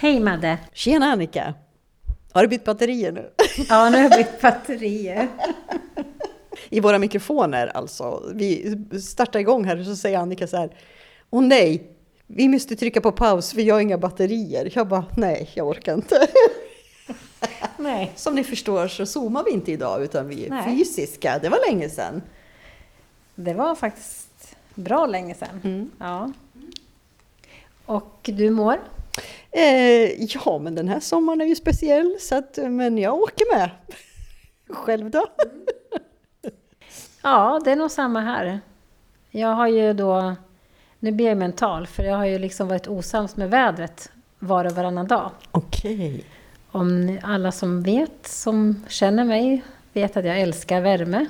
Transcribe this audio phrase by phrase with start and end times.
[0.00, 0.58] Hej Madde!
[0.72, 1.54] Tjena Annika!
[2.32, 3.30] Har du bytt batterier nu?
[3.68, 5.28] Ja, nu har jag bytt batterier.
[6.68, 8.30] I våra mikrofoner alltså.
[8.34, 10.76] Vi startar igång här och så säger Annika så här.
[11.30, 11.90] Åh nej,
[12.26, 14.72] vi måste trycka på paus för jag har inga batterier.
[14.74, 16.26] Jag bara, nej, jag orkar inte.
[17.76, 18.12] Nej.
[18.16, 20.64] Som ni förstår så zoomar vi inte idag utan vi är Nej.
[20.64, 21.38] fysiska.
[21.42, 22.22] Det var länge sedan.
[23.34, 25.60] Det var faktiskt bra länge sedan.
[25.64, 25.90] Mm.
[25.98, 26.32] Ja.
[27.86, 28.78] Och du mår?
[29.52, 33.70] Eh, ja, men den här sommaren är ju speciell så att, men jag åker med.
[34.68, 35.26] Själv då?
[37.22, 38.60] Ja, det är nog samma här.
[39.30, 40.34] Jag har ju då,
[40.98, 44.72] nu blir jag mental, för jag har ju liksom varit osams med vädret var och
[44.72, 45.30] varannan dag.
[45.50, 46.24] Okej.
[46.70, 51.26] Om ni, alla som vet, som känner mig, vet att jag älskar värme.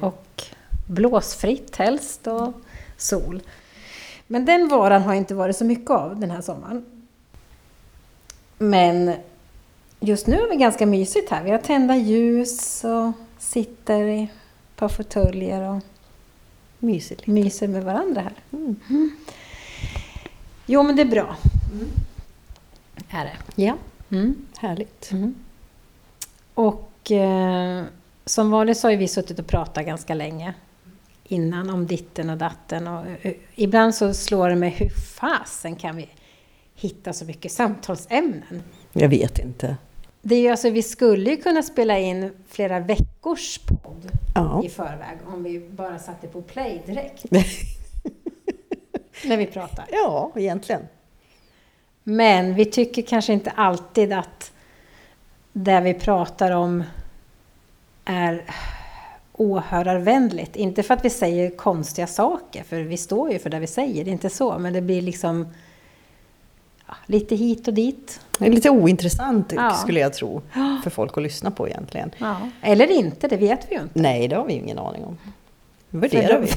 [0.00, 0.42] Och
[0.86, 2.52] blåsfritt helst och
[2.96, 3.42] sol.
[4.26, 6.97] Men den varan har inte varit så mycket av den här sommaren.
[8.58, 9.14] Men
[10.00, 11.44] just nu är det ganska mysigt här.
[11.44, 15.82] Vi har tända ljus och sitter i ett par fåtöljer och
[16.78, 17.26] Mysigt.
[17.26, 18.32] myser med varandra här.
[18.52, 18.76] Mm.
[20.66, 21.36] Jo, men det är bra.
[23.10, 23.62] Är det.
[23.62, 23.74] Ja,
[24.10, 24.46] Mm.
[24.58, 25.10] härligt.
[25.12, 25.34] Mm.
[26.54, 27.84] Och eh,
[28.24, 30.54] som vanligt så har vi suttit och pratat ganska länge
[31.24, 32.86] innan om ditten och datten.
[32.88, 36.08] Och, eh, ibland så slår det mig, hur fasen kan vi
[36.80, 38.62] hitta så mycket samtalsämnen?
[38.92, 39.76] Jag vet inte.
[40.22, 44.62] Det är ju alltså, vi skulle ju kunna spela in flera veckors podd Ja.
[44.64, 47.24] i förväg om vi bara satte på play direkt
[49.24, 49.84] när vi pratar.
[49.92, 50.82] ja, egentligen.
[52.04, 54.52] Men vi tycker kanske inte alltid att
[55.52, 56.84] det vi pratar om
[58.04, 58.44] är
[59.32, 60.56] åhörarvänligt.
[60.56, 64.04] Inte för att vi säger konstiga saker, för vi står ju för det vi säger,
[64.04, 64.58] det är inte så.
[64.58, 65.48] Men det blir liksom
[67.06, 68.20] lite hit och dit.
[68.38, 69.70] Det är lite ointressant Ja.
[69.70, 70.42] skulle jag tro
[70.84, 72.10] för folk att lyssna på egentligen.
[72.18, 72.36] Ja.
[72.62, 74.00] Eller inte, det vet vi ju inte.
[74.00, 75.18] Nej, det har vi ju ingen aning om.
[75.90, 76.48] Nu värderar vi.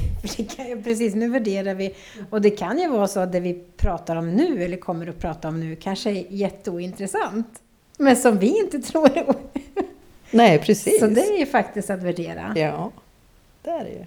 [0.83, 1.95] Precis, nu värderar vi.
[2.29, 5.19] Och det kan ju vara så att det vi pratar om nu, eller kommer att
[5.19, 7.47] prata om nu, kanske är jätteointressant.
[7.97, 9.25] Men som vi inte tror är
[10.31, 11.00] Nej, precis.
[11.00, 12.53] Så det är ju faktiskt att värdera.
[12.56, 12.91] Ja,
[13.61, 14.06] det är det ju.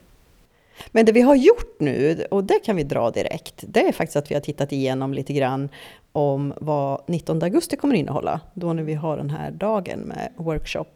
[0.90, 4.16] Men det vi har gjort nu, och det kan vi dra direkt, det är faktiskt
[4.16, 5.68] att vi har tittat igenom lite grann
[6.14, 8.40] om vad 19 augusti kommer innehålla.
[8.54, 10.86] Då när vi har den här dagen med workshop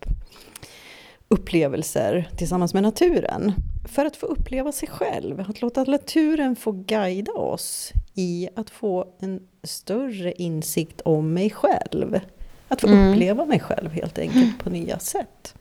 [1.29, 3.55] upplevelser tillsammans med naturen.
[3.89, 9.07] För att få uppleva sig själv, att låta naturen få guida oss i att få
[9.21, 12.21] en större insikt om mig själv.
[12.69, 13.13] Att få Mm.
[13.13, 15.55] uppleva mig själv helt enkelt på nya sätt.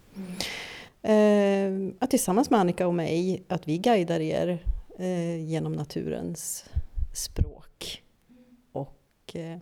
[1.01, 4.59] Eh, att tillsammans med Annika och mig, att vi guidar er
[5.00, 6.66] eh, genom naturens
[7.13, 7.56] språk.
[9.28, 9.58] Och eh,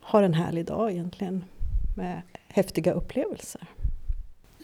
[0.00, 1.44] har en härlig dag egentligen
[1.96, 3.60] med häftiga upplevelser.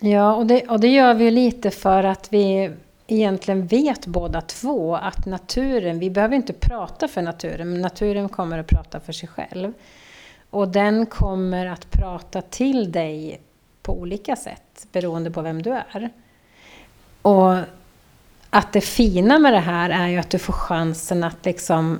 [0.00, 2.72] Ja, och det, och det gör vi ju lite för att vi
[3.06, 8.59] egentligen vet båda två att naturen, vi behöver inte prata för naturen, men naturen kommer
[8.59, 9.72] att prata för sig själv.
[10.50, 13.41] Och den kommer att prata till dig
[13.83, 16.10] på olika sätt beroende på vem du är.
[17.22, 17.56] Och
[18.50, 21.99] att det fina med det här är ju att du får chansen att liksom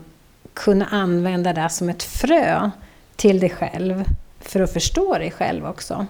[0.55, 2.71] kunna använda det som ett frö
[3.17, 4.05] till dig själv
[4.41, 6.07] för att förstå dig själv också.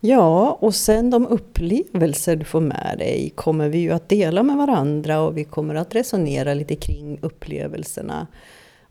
[0.00, 4.56] Ja, och sen de upplevelser du får med dig kommer vi ju att dela med
[4.56, 8.26] varandra och vi kommer att resonera lite kring upplevelserna.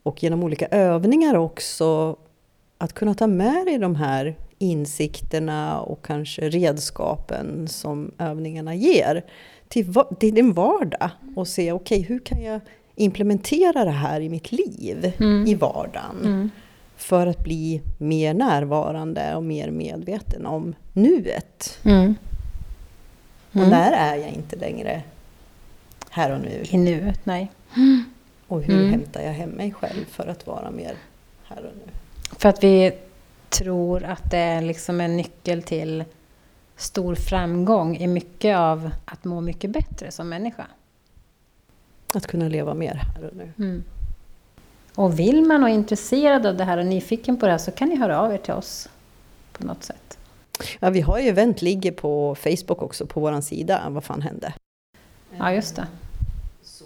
[0.04, 2.18] Och genom olika övningar också
[2.78, 9.25] att kunna ta med dig de här insikterna och kanske redskapen som övningarna ger
[9.68, 12.62] till, till din vardag och se okej, hur kan jag
[12.96, 15.48] implementera det här i mitt liv Mm.
[15.48, 16.52] i vardagen?
[16.98, 21.80] För att bli mer närvarande och mer medveten om nuet.
[21.84, 22.16] Mm.
[23.52, 25.04] Och när är jag inte längre
[26.09, 26.64] här och nu?
[26.70, 27.52] I nuet, nej.
[28.48, 28.92] Och hur Mm.
[28.92, 30.94] hämtar jag hem mig själv för att vara mer
[31.44, 31.92] här och nu?
[32.38, 32.92] För att vi
[33.50, 36.04] tror att det är liksom en nyckel till
[36.75, 40.66] stor framgång i mycket av att må mycket bättre som människa.
[42.13, 43.51] Att kunna leva mer här och nu.
[43.57, 43.83] Mm.
[44.95, 47.71] Och vill man och är intresserad av det här och nyfiken på det här så
[47.71, 48.89] kan ni höra av er till oss
[49.54, 50.18] på något sätt.
[50.80, 53.81] Ja, vi har ju event, ligger på Facebook också, på vår sida.
[53.89, 54.54] Vad fan hände?
[55.38, 55.88] Ja, just det.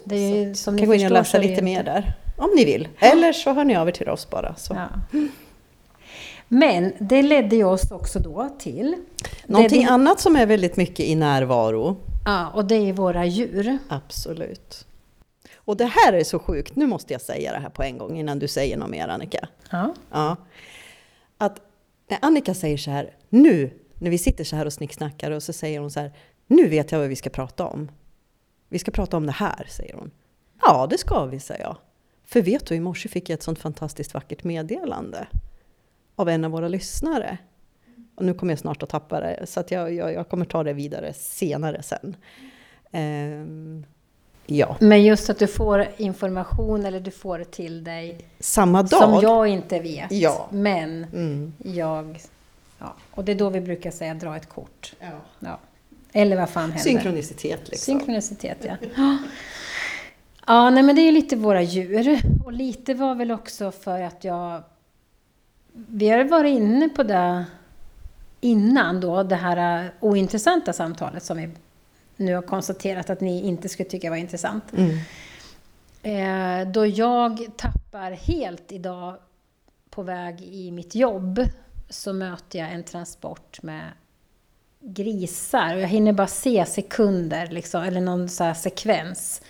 [0.04, 2.14] Det är ju, som Ni kan gå in och läsa lite mer där.
[2.36, 2.88] Om ni vill.
[2.98, 4.54] Eller så hör ni av er till oss bara.
[4.54, 4.74] Så.
[4.74, 5.18] Ja.
[6.48, 8.96] Men det ledde ju oss också då till...
[9.46, 11.96] Någonting det, annat som är väldigt mycket i närvaro.
[12.24, 13.78] Ja, och det är våra djur.
[13.88, 14.86] Absolut.
[15.68, 18.18] Och det här är så sjukt, nu måste jag säga det här på en gång
[18.18, 19.48] innan du säger något mer Annika.
[19.70, 19.94] Ja.
[20.10, 20.36] Ja.
[21.38, 21.60] Att
[22.08, 25.52] när Annika säger så här, nu när vi sitter så här och snicksnackar och så
[25.52, 26.12] säger hon så här,
[26.46, 27.90] nu vet jag vad vi ska prata om.
[28.68, 30.10] Vi ska prata om det här, säger hon.
[30.60, 31.76] Ja, det ska vi, säger jag.
[32.24, 35.26] För vet du, i morse fick jag ett sånt fantastiskt vackert meddelande
[36.16, 37.38] av en av våra lyssnare.
[38.16, 40.62] Och nu kommer jag snart att tappa det, så att jag, jag, jag kommer ta
[40.62, 42.16] det vidare senare sen.
[42.92, 43.84] Ehm,
[44.50, 49.02] ja, Men just att du får information eller du får det till dig samma dag.
[49.02, 50.12] som jag inte vet.
[50.12, 50.48] Ja.
[50.50, 51.52] Men Mm.
[51.64, 52.20] jag...
[52.78, 52.94] Ja.
[53.10, 54.92] Och det är då vi brukar säga dra ett kort.
[55.00, 55.06] Ja.
[55.40, 55.58] Ja.
[56.12, 56.78] Eller vad fan händer?
[56.78, 57.84] Synkronicitet liksom.
[57.84, 58.76] Synkronicitet, ja.
[60.46, 62.18] Ja, nej men det är ju lite våra djur.
[62.44, 64.62] Och lite var väl också för att jag...
[65.72, 67.44] Vi har varit inne på det
[68.40, 71.48] innan då, det här äh, ointressanta samtalet som vi
[72.18, 74.64] nu har konstaterat att ni inte skulle tycka var intressant.
[74.72, 74.98] Mm.
[76.02, 79.16] Eh, då jag tappar helt idag
[79.90, 81.40] på väg i mitt jobb
[81.88, 83.84] så möter jag en transport med
[84.80, 89.42] grisar och jag hinner bara se sekunder liksom, eller någon så här sekvens.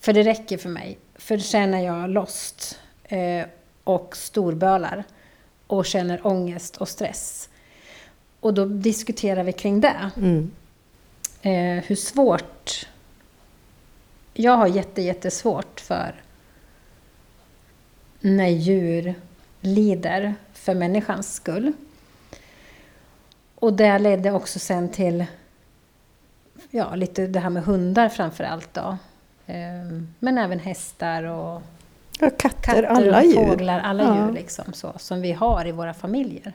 [0.00, 0.98] För det räcker för mig.
[1.14, 3.46] För sen är jag lost eh,
[3.84, 5.04] och storbölar
[5.66, 7.48] och känner ångest och stress.
[8.40, 10.10] Och då diskuterar vi kring det.
[10.16, 10.50] Mm.
[11.44, 12.86] Eh, hur svårt...
[14.34, 16.14] Jag har jätte, jättesvårt för
[18.20, 19.14] när djur
[19.60, 21.72] lider för människans skull.
[23.54, 25.24] Och det ledde också sen till
[26.70, 28.96] ja, lite det här med hundar framför allt då.
[29.46, 31.62] Eh, men även hästar och
[32.20, 33.34] Ja, katter, katter alla och djur.
[33.34, 34.16] fåglar, alla Ja.
[34.26, 36.52] djur liksom, så, som vi har i våra familjer.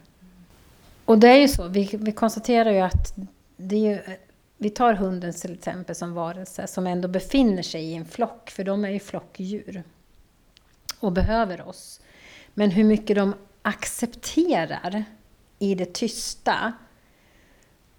[1.06, 3.14] Och det är ju så, vi, vi konstaterar ju att
[3.58, 4.00] det är ju,
[4.62, 8.64] vi tar hunden till exempel som varelse som ändå befinner sig i en flock, för
[8.64, 9.84] de är ju flockdjur
[11.00, 12.02] och behöver oss.
[12.54, 15.04] Men hur mycket de accepterar
[15.60, 16.74] i det tysta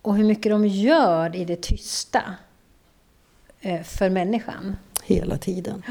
[0.03, 2.23] och hur mycket de gör i det tysta
[3.61, 4.77] eh, för människan.
[5.03, 5.83] Hela tiden.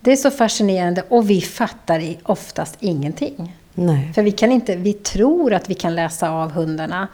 [0.00, 3.56] Det är så fascinerande och vi fattar oftast ingenting.
[3.74, 4.12] Nej.
[4.12, 7.08] För vi kan inte, vi tror att vi kan läsa av hundarna.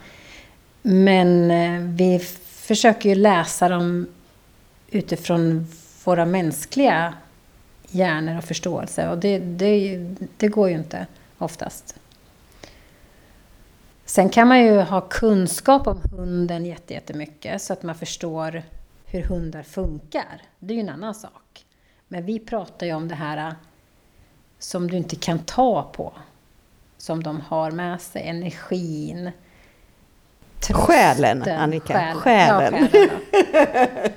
[0.81, 4.07] Men eh, vi försöker ju läsa dem
[4.87, 5.67] utifrån
[6.03, 7.13] våra mänskliga
[7.87, 9.09] hjärnor och förståelse.
[9.09, 9.97] Och det, det,
[10.37, 11.07] det går ju inte
[11.37, 11.95] oftast.
[14.05, 18.63] Sen kan man ju ha kunskap om hunden jättemycket så att man förstår
[19.05, 20.41] hur hundar funkar.
[20.59, 21.65] Det är ju en annan sak.
[22.07, 23.53] Men vi pratar ju om det här eh,
[24.59, 26.13] som du inte kan ta på.
[26.97, 29.31] Som de har med sig, energin.
[30.73, 32.13] Själen, Annika.
[32.15, 32.87] Själen.
[32.93, 33.87] Ja, själen.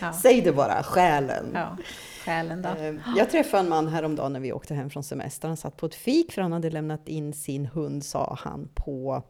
[0.00, 0.12] Ja.
[0.12, 1.50] Säg det bara, själen.
[1.54, 1.76] ja,
[2.24, 2.68] själen då.
[2.68, 5.48] Eh, Jag träffade en man häromdagen när vi åkte hem från semester.
[5.48, 9.22] Han satt på ett fik för han hade lämnat in sin hund, sa han, på,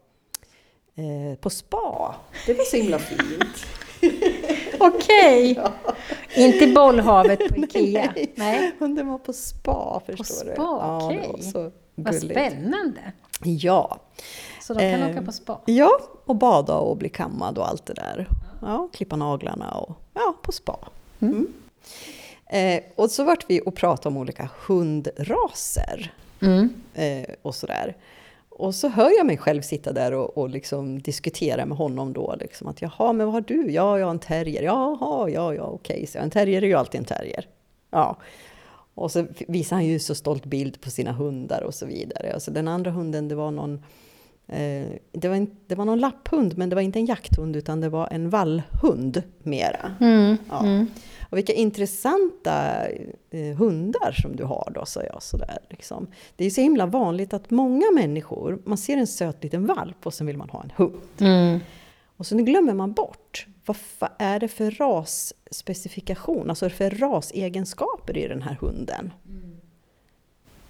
[0.95, 2.15] eh, på spa.
[2.47, 3.67] Det var så himla fint.
[4.79, 5.59] Okej!
[6.37, 8.13] Inte bollhavet på Ikea.
[8.17, 8.33] Nej.
[8.37, 8.73] Nej.
[8.79, 10.53] Hunden var på spa, förstår du.
[10.53, 11.43] spa, Ja, det var okej.
[11.43, 12.33] så Vad gulligt.
[12.33, 13.13] spännande!
[13.45, 13.99] Ja.
[14.63, 15.61] Så de kan Eh, åka på spa.
[15.67, 15.91] ja,
[16.25, 18.29] och bada och bli kammad och allt det där.
[18.63, 20.79] Ja, klippa naglarna och ja, på spa.
[21.21, 21.53] Mm.
[22.47, 26.13] Eh, och så vart vi och pratade om olika hundraser.
[26.41, 26.69] Mm.
[26.95, 27.97] eh, och sådär.
[28.49, 32.35] Och så hör jag mig själv sitta där och, och liksom diskutera med honom då.
[32.41, 33.71] Liksom att jaha, men vad har du?
[33.71, 34.63] Ja, jag har en terrier.
[34.63, 36.07] Jaha, ja, ja, okej.
[36.07, 37.49] Så en terrier är ju alltid en terrier.
[37.91, 38.17] Ja.
[38.95, 42.35] Och så visar han ju så stolt bild på sina hundar och så vidare.
[42.35, 43.81] Alltså den andra hunden, det var någon eh,
[45.13, 47.89] det, var en, det var någon lapphund, men det var inte en jakthund utan det
[47.89, 49.95] var en vallhund mera.
[50.01, 50.37] Mm.
[50.49, 50.61] Ja.
[50.65, 50.87] Mm.
[51.31, 52.87] Och vilka intressanta
[53.31, 55.23] eh, hundar som du har då, sa jag.
[55.23, 56.07] Sådär, liksom.
[56.37, 60.15] Det är så himla vanligt att många människor, man ser en söt liten valp och
[60.15, 61.01] sen vill man ha en hund.
[61.21, 61.61] Mm.
[62.17, 68.43] Och så glömmer man bort, vad är det för rasspecifikation, alltså för rasegenskaper i den
[68.43, 69.13] här hunden?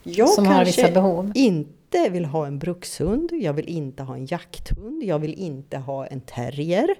[0.02, 1.32] Jag Som har kanske vissa behov.
[1.34, 6.06] inte vill ha en brukshund, jag vill inte ha en jakthund, jag vill inte ha
[6.06, 6.94] en terrier.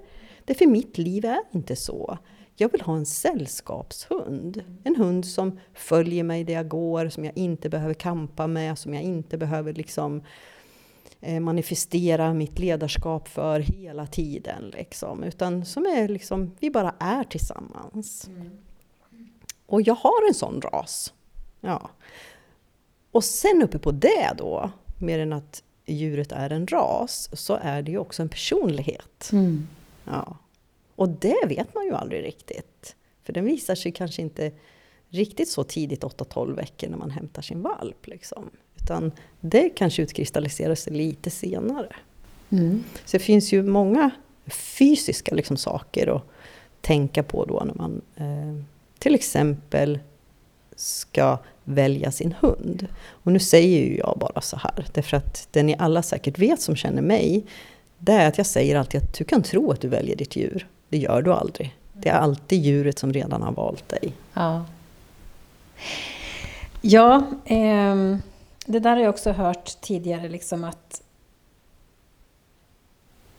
[0.45, 2.17] Det för mitt liv är inte så.
[2.55, 4.63] Jag vill ha en sällskapshund.
[4.83, 8.93] En hund som följer mig där jag går, som jag inte behöver kampa med, som
[8.93, 10.23] jag inte behöver liksom
[11.21, 14.69] eh, manifestera mitt ledarskap för hela tiden.
[14.77, 15.23] Liksom.
[15.23, 18.29] Utan som är liksom, vi bara är tillsammans.
[19.65, 21.13] Och jag har en sån ras.
[21.61, 21.89] Ja.
[23.11, 24.71] Och sen uppe på det då,
[25.03, 29.29] mer än att djuret är en ras, så är det ju också en personlighet.
[29.31, 29.67] Mm.
[30.05, 30.37] Ja.
[30.95, 32.95] Och det vet man ju aldrig riktigt.
[33.23, 34.51] För den visar sig kanske inte
[35.09, 38.07] riktigt så tidigt 8-12 veckor när man hämtar sin valp.
[38.07, 38.49] Liksom.
[38.75, 41.95] Utan det kanske utkristalliserar sig lite senare.
[42.49, 42.83] Mm.
[43.05, 44.11] Så det finns ju många
[44.47, 46.23] fysiska liksom, saker att
[46.81, 48.63] tänka på då när man eh,
[48.99, 49.99] till exempel
[50.75, 52.87] ska välja sin hund.
[53.05, 56.61] Och nu säger ju jag bara så här, därför att det ni alla säkert vet
[56.61, 57.43] som känner mig,
[57.97, 60.67] det är att jag säger alltid att du kan tro att du väljer ditt djur.
[60.89, 61.75] Det gör du aldrig.
[61.93, 64.13] Det är alltid djuret som redan har valt dig.
[64.33, 64.65] Ja,
[66.81, 67.15] ja
[67.45, 68.17] eh,
[68.65, 71.01] det där har jag också hört tidigare, liksom att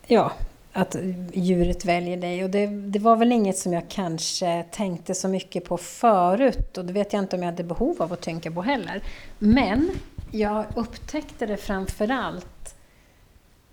[0.07, 0.33] Ja,
[0.77, 0.97] att
[1.33, 2.45] djuret väljer dig.
[2.45, 6.85] Och det, det, var väl inget som jag kanske tänkte så mycket på förut och
[6.85, 9.03] det vet jag inte om jag hade behov av att tänka på heller.
[9.39, 9.91] Men
[10.31, 12.75] jag upptäckte det framförallt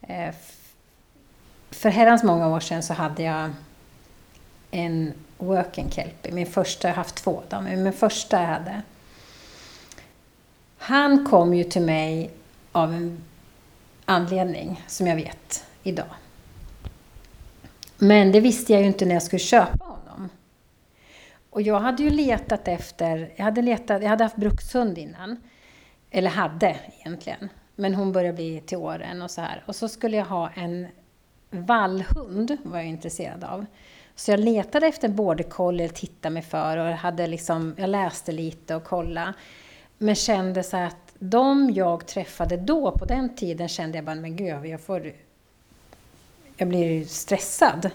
[0.01, 0.35] eh,
[1.71, 3.49] för herrans många år sedan så hade jag
[4.71, 6.31] en working kelpie.
[6.31, 8.81] Min första, jag har haft två då, men min första jag hade.
[10.77, 12.31] Han kom ju till mig
[12.71, 13.23] av en
[14.05, 16.20] anledning som jag vet idag.
[18.03, 20.29] Men det visste jag ju inte när jag skulle köpa honom.
[21.49, 25.37] Och jag hade ju letat efter, jag hade, letat, jag hade haft brukshund innan.
[26.11, 27.49] Eller hade egentligen.
[27.75, 29.63] Men hon började bli till åren och så här.
[29.65, 30.87] Och så skulle jag ha en
[31.49, 33.65] vallhund, var jag intresserad av.
[34.15, 38.31] Så jag letade efter en border collie, tittade mig för och hade liksom, jag läste
[38.31, 39.33] lite och kollade.
[39.97, 44.35] Men kände så att de jag träffade då, på den tiden, kände jag bara, men
[44.35, 45.13] gud, jag får
[46.61, 47.89] jag blir stressad.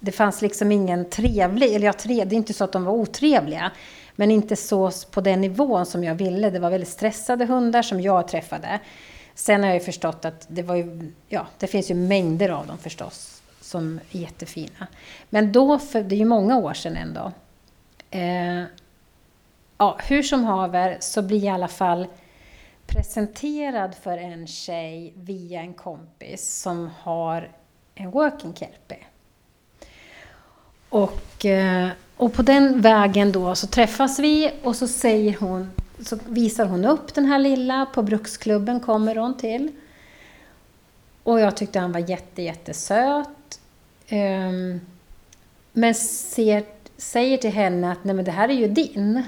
[0.00, 2.92] Det fanns liksom ingen trevlig, eller ja, tre, det är inte så att de var
[2.92, 3.70] otrevliga,
[4.16, 6.50] men inte så på den nivån som jag ville.
[6.50, 8.80] Det var väldigt stressade hundar som jag träffade.
[9.34, 12.66] Sen har jag ju förstått att det var ju, ja, det finns ju mängder av
[12.66, 14.86] dem förstås som är jättefina.
[15.30, 17.32] Men då, för det är ju många år sedan ändå.
[18.10, 18.64] Eh,
[19.78, 22.06] ja, hur som haver så blir jag i alla fall
[22.86, 27.50] presenterad för en tjej via en kompis som har
[28.00, 29.06] en working kelpie.
[30.88, 35.70] Och, eh, och på den vägen då så träffas vi och så säger hon,
[36.04, 39.72] så visar hon upp den här lilla, på bruksklubben kommer hon till.
[41.22, 43.60] Och jag tyckte han var jätte, jättesöt.
[44.10, 44.80] Um,
[45.72, 46.64] men ser,
[46.96, 49.22] säger till henne att nej men det här är ju din.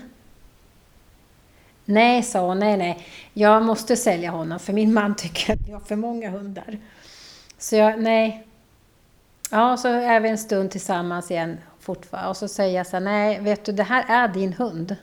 [1.85, 5.75] Nej, sa hon, nej, nej, jag måste sälja honom för min man tycker att jag
[5.75, 6.79] har för många hundar.
[7.59, 8.47] Så jag, nej,
[9.55, 12.31] Ja, så är vi en stund tillsammans igen fortfarande.
[12.31, 14.97] Och så säger jag så här, nej, vet du, det här är din hund.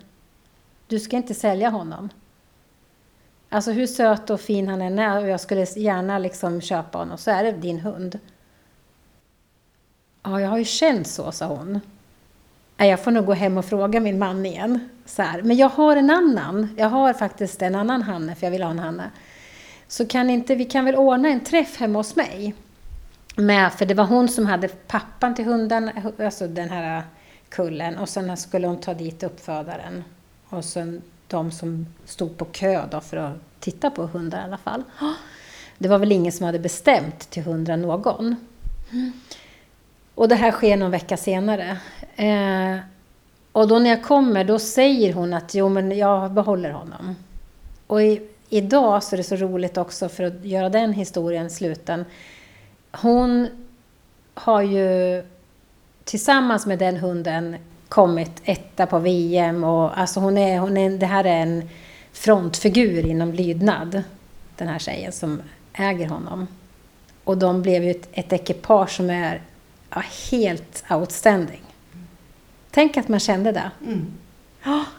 [0.88, 2.10] Du ska inte sälja honom.
[3.50, 7.18] Alltså hur söt och fin han än är och jag skulle gärna liksom köpa honom,
[7.18, 8.20] så är det din hund.
[10.24, 11.80] Ja, jag har ju känt så, sa hon.
[12.78, 14.90] Jag får nog gå hem och fråga min man igen.
[15.06, 15.42] Så här.
[15.42, 16.76] Men jag har en annan.
[16.78, 19.12] Jag har faktiskt en annan Hanne, för jag vill ha en Hanne.
[19.88, 22.56] Så kan inte, vi kan väl ordna en träff hemma hos mig?
[23.40, 27.04] Med, för det var hon som hade pappan till hunden, alltså den här
[27.50, 30.04] kullen, och sen skulle hon ta dit uppfödaren.
[30.50, 34.58] Och sen de som stod på kö då för att titta på hundar i alla
[34.58, 34.84] fall.
[35.78, 38.36] Det var väl ingen som hade bestämt till hundra någon.
[40.16, 41.78] Och det här sker någon vecka senare.
[42.16, 42.78] Eh,
[43.52, 47.16] och då när jag kommer, då säger hon att jo, men jag behåller honom.
[47.88, 52.06] Och i, idag så är det så roligt också för att göra den historien sluten
[52.92, 53.48] hon
[54.34, 55.24] har ju
[56.04, 57.56] tillsammans med den hunden
[57.90, 61.70] kommit etta på VM och alltså hon är, hon är, det här är en
[62.12, 64.04] frontfigur inom lydnad,
[64.56, 65.42] den här tjejen som
[65.74, 66.48] äger honom.
[67.24, 69.42] Och de blev ju ett, ett ekipage som är
[69.90, 71.62] ja, helt outstanding.
[72.72, 73.72] Tänk att man kände det.
[73.86, 74.14] Mm.
[74.64, 74.86] Ja.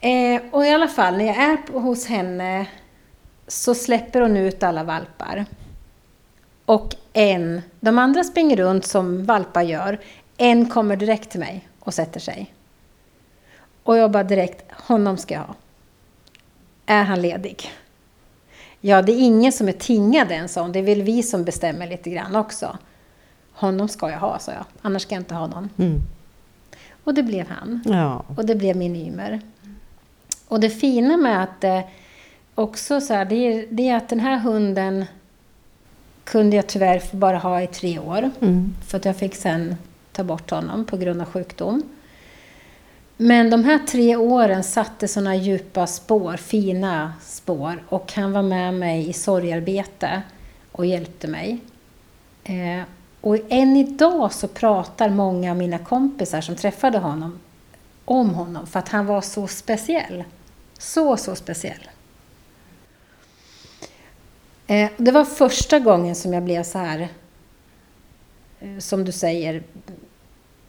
[0.00, 2.66] Eh, och i alla fall, när jag är hos henne
[3.48, 5.44] så släpper hon ut alla valpar.
[6.64, 10.00] Och en, de andra springer runt som valpar gör.
[10.36, 12.54] En kommer direkt till mig och sätter sig.
[13.82, 15.54] Och jag bara direkt, honom ska jag ha.
[16.86, 17.70] Är han ledig?
[18.80, 20.72] Ja, det är ingen som är tingad sa hon.
[20.72, 22.78] Det är väl vi som bestämmer lite grann också.
[23.52, 24.64] Honom ska jag ha, sa jag.
[24.82, 25.70] Annars ska jag inte ha någon.
[25.78, 26.00] Mm.
[27.04, 27.82] Och det blev han.
[27.84, 28.24] Ja.
[28.36, 29.40] Och det blev min Ymer.
[30.48, 31.80] Och det fina med att eh,
[32.54, 35.04] också så här, det är, det är att den här hunden
[36.24, 38.30] kunde jag tyvärr bara ha i tre år.
[38.40, 38.76] Mm.
[38.86, 39.76] För att jag fick sen
[40.12, 41.82] ta bort honom på grund av sjukdom.
[43.16, 47.82] Men de här tre åren satte sådana djupa spår, fina spår.
[47.88, 50.22] Och han var med mig i sorgarbete
[50.72, 51.58] och hjälpte mig.
[52.44, 52.82] Eh,
[53.20, 57.38] och än idag så pratar många av mina kompisar som träffade honom
[58.04, 60.24] om honom för att han var så speciell.
[60.78, 61.88] Så, så speciell.
[64.66, 67.08] Eh, det var första gången som jag blev så här,
[68.60, 69.62] eh, som du säger,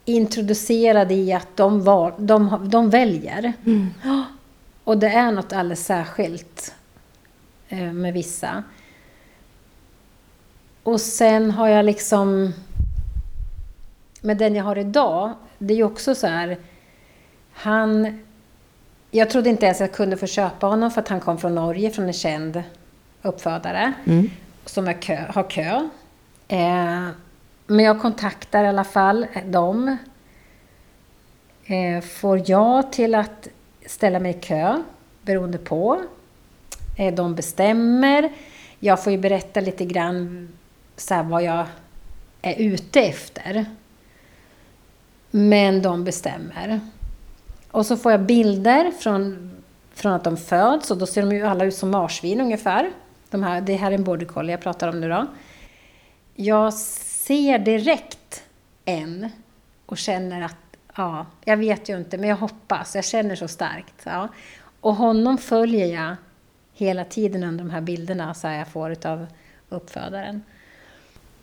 [0.05, 3.53] introducerad i att de, var, de, de väljer.
[3.65, 3.89] Mm.
[4.83, 6.75] Och det är något alldeles särskilt
[7.69, 8.63] eh, med vissa.
[10.83, 12.53] Och sen har jag liksom...
[14.21, 16.57] Med den jag har idag, det är ju också så här...
[17.53, 18.19] Han...
[19.11, 21.91] Jag trodde inte ens jag kunde få köpa honom för att han kom från Norge,
[21.91, 22.63] från en känd
[23.25, 23.94] uppfödare.
[24.05, 24.29] Mm.
[24.65, 25.89] Som är kö, har kö.
[26.48, 27.08] Eh,
[27.67, 29.98] men jag kontaktar i alla fall dem.
[31.65, 33.48] Eh, får jag till att
[33.86, 34.84] ställa mig i kö,
[35.22, 36.01] beroende på.
[36.98, 38.32] Eh, de bestämmer.
[38.79, 40.50] Jag får ju berätta lite grann
[40.98, 41.65] så vad jag
[42.41, 43.65] är ute efter.
[45.32, 46.79] Men de bestämmer.
[47.72, 49.51] Och så får jag bilder från,
[49.94, 52.91] från att de föds och då ser de ju alla ut som marsvin ungefär.
[53.36, 55.27] De här, det här är en border collie jag pratar om nu då.
[56.36, 58.44] Jag ser direkt
[58.86, 59.30] en
[59.86, 60.56] och känner att,
[60.96, 63.94] ja, jag vet ju inte, men jag hoppas, jag känner så starkt.
[64.04, 64.27] Ja.
[64.82, 66.15] Och honom följer jag
[66.74, 69.27] hela tiden under de här bilderna så jag får av
[69.70, 70.44] uppfödaren.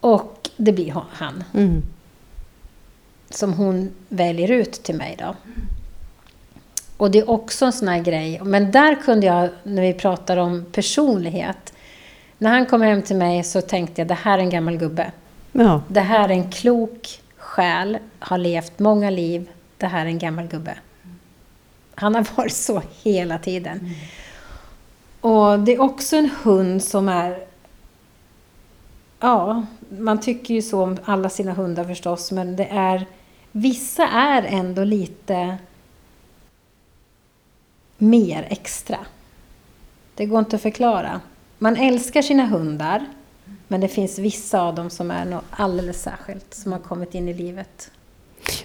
[0.01, 1.45] Och det blir han.
[1.55, 1.83] Mm.
[3.31, 5.35] Som hon väljer ut till mig då.
[6.97, 8.41] Och det är också en sån här grej.
[8.45, 11.72] Men där kunde jag, när vi pratar om personlighet.
[12.43, 15.13] När han kommer hem till mig så tänkte jag, det här är en gammal gubbe.
[15.53, 15.83] Ja.
[15.89, 19.51] Det här är en klok själ, har levt många liv.
[19.77, 20.75] Det här är en gammal gubbe.
[21.95, 23.79] Han har varit så hela tiden.
[23.79, 23.93] Mm.
[25.21, 27.45] Och det är också en hund som är
[29.21, 33.07] Ja, man tycker ju så om alla sina hundar förstås, men det är...
[33.53, 35.57] Vissa är ändå lite
[37.99, 38.99] mer extra.
[40.15, 41.21] Det går inte att förklara.
[41.63, 43.07] Man älskar sina hundar,
[43.69, 47.29] men det finns vissa av dem som är något alldeles särskilt, som har kommit in
[47.29, 47.91] i livet.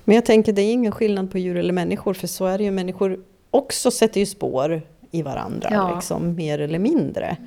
[0.03, 2.63] Men jag tänker, det är ingen skillnad på djur eller människor, för så är det
[2.63, 2.71] ju.
[2.71, 3.19] Människor
[3.51, 5.95] också sätter ju spår i varandra, ja.
[5.95, 7.37] liksom, mer eller mindre,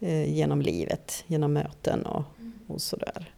[0.00, 2.22] eh, genom livet, genom möten och
[2.66, 3.30] och sådär.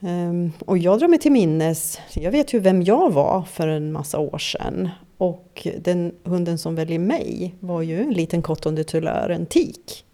[0.00, 3.92] Um, och jag drar mig till minnes, jag vet ju vem jag var för en
[3.92, 4.88] massa år sedan.
[5.18, 10.05] Och den hunden som väljer mig var ju en liten Tuleur, en tik.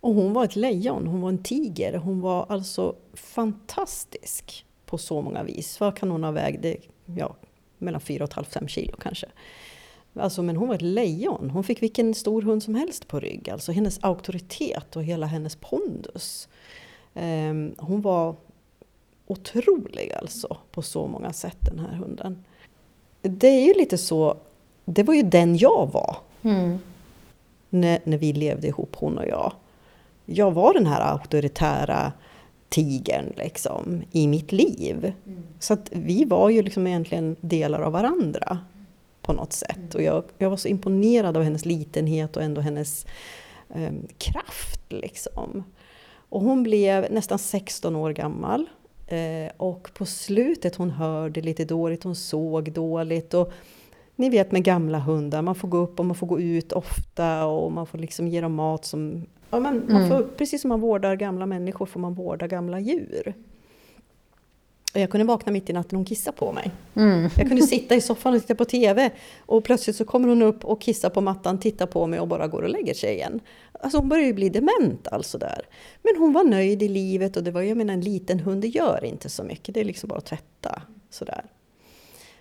[0.00, 1.96] Och hon var ett lejon, hon var en tiger.
[1.98, 5.80] Hon var alltså fantastisk på så många vis.
[5.80, 6.84] Vad kan hon ha vägt?
[7.16, 7.36] Ja,
[7.78, 9.26] mellan 4,5-5 kilo kanske.
[10.14, 11.50] Alltså, men hon var ett lejon.
[11.50, 13.50] Hon fick vilken stor hund som helst på rygg.
[13.50, 16.48] Alltså hennes auktoritet och hela hennes pondus.
[17.14, 18.36] Um, hon var
[19.26, 22.44] otrolig alltså på så många sätt den här hunden.
[23.22, 24.36] Det är ju lite så,
[24.84, 26.16] det var ju den jag var.
[26.42, 26.78] Mm.
[27.70, 29.52] När, när vi levde ihop hon och jag.
[30.24, 32.12] Jag var den här auktoritära
[32.68, 35.12] tigern liksom, i mitt liv.
[35.26, 35.42] Mm.
[35.58, 38.58] Så att vi var ju liksom egentligen delar av varandra
[39.22, 39.76] på något sätt.
[39.76, 39.90] Mm.
[39.94, 43.06] Och jag, jag var så imponerad av hennes litenhet och ändå hennes
[43.74, 44.80] eh, kraft.
[44.88, 45.64] Liksom.
[46.28, 48.66] Och hon blev nästan 16 år gammal.
[49.06, 53.34] Eh, och på slutet hon hörde lite dåligt, hon såg dåligt.
[53.34, 53.52] Och
[54.16, 57.46] ni vet med gamla hundar, man får gå upp och man får gå ut ofta
[57.46, 59.26] och man får liksom ge dem mat som...
[59.50, 59.82] Ja, mm.
[59.88, 63.34] man får, precis som man vårdar gamla människor får man vårda gamla djur.
[64.94, 66.70] Jag kunde vakna mitt i natten och hon kissade på mig.
[66.94, 67.30] Mm.
[67.36, 69.10] Jag kunde sitta i soffan och titta på TV
[69.46, 72.48] och plötsligt så kommer hon upp och kissar på mattan, tittar på mig och bara
[72.48, 73.40] går och lägger sig igen.
[73.72, 75.66] Alltså hon börjar ju bli dement alltså där.
[76.02, 78.68] Men hon var nöjd i livet och det var, jag menar en liten hund, det
[78.68, 81.44] gör inte så mycket, det är liksom bara att tvätta sådär.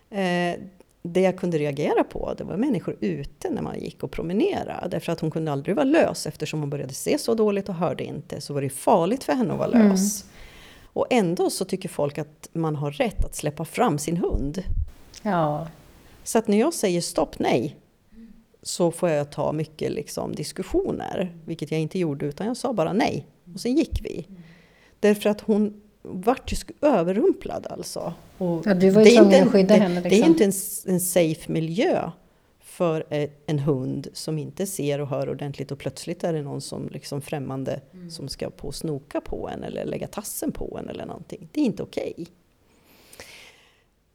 [0.09, 0.59] Eh,
[1.01, 4.87] det jag kunde reagera på, det var människor ute när man gick och promenerade.
[4.91, 8.03] Därför att hon kunde aldrig vara lös eftersom hon började se så dåligt och hörde
[8.03, 8.41] inte.
[8.41, 10.23] Så var det farligt för henne att vara lös.
[10.23, 10.35] Mm.
[10.93, 14.63] Och ändå så tycker folk att man har rätt att släppa fram sin hund.
[15.21, 15.67] Ja.
[16.23, 17.75] Så att när jag säger stopp, nej,
[18.61, 21.37] så får jag ta mycket liksom diskussioner.
[21.45, 23.27] Vilket jag inte gjorde, utan jag sa bara nej.
[23.53, 24.27] Och sen gick vi.
[24.99, 28.13] Därför att hon vart ju överrumplad alltså.
[28.37, 30.01] Och ja, du var ju tvungen att skydda henne.
[30.01, 30.09] Liksom.
[30.09, 32.11] Det är inte en, en safe miljö
[32.59, 33.05] för
[33.45, 37.21] en hund som inte ser och hör ordentligt och plötsligt är det någon som liksom
[37.21, 38.11] främmande mm.
[38.11, 41.49] som ska på snoka på en eller lägga tassen på en eller någonting.
[41.51, 42.13] Det är inte okej.
[42.17, 42.25] Okay.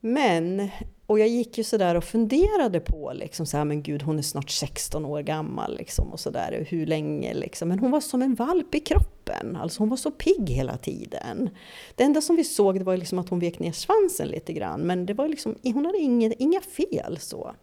[0.07, 0.69] Men,
[1.07, 4.23] och jag gick ju sådär och funderade på liksom så här, men gud hon är
[4.23, 7.69] snart 16 år gammal liksom och sådär, hur länge liksom.
[7.69, 11.51] Men hon var som en valp i kroppen, alltså hon var så pigg hela tiden.
[11.95, 14.81] Det enda som vi såg det var liksom att hon vek ner svansen lite grann,
[14.81, 17.55] men det var liksom, hon hade inga, inga fel så.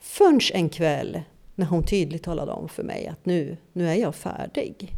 [0.00, 1.20] Förrän en kväll
[1.54, 4.92] när hon tydligt talade om för mig att nu, nu är jag färdig.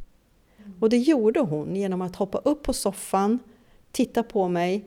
[0.80, 3.38] Och det gjorde hon genom att hoppa upp på soffan,
[3.92, 4.84] titta på mig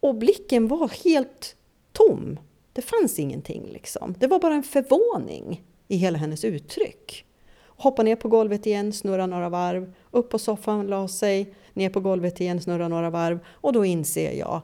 [0.00, 1.56] och blicken var helt
[1.92, 2.38] tom.
[2.72, 4.14] Det fanns ingenting liksom.
[4.18, 7.24] Det var bara en förvåning i hela hennes uttryck.
[7.66, 12.00] Hoppa ner på golvet igen, snurra några varv, upp på soffan, la sig, ner på
[12.00, 14.62] golvet igen, snurra några varv och då inser jag,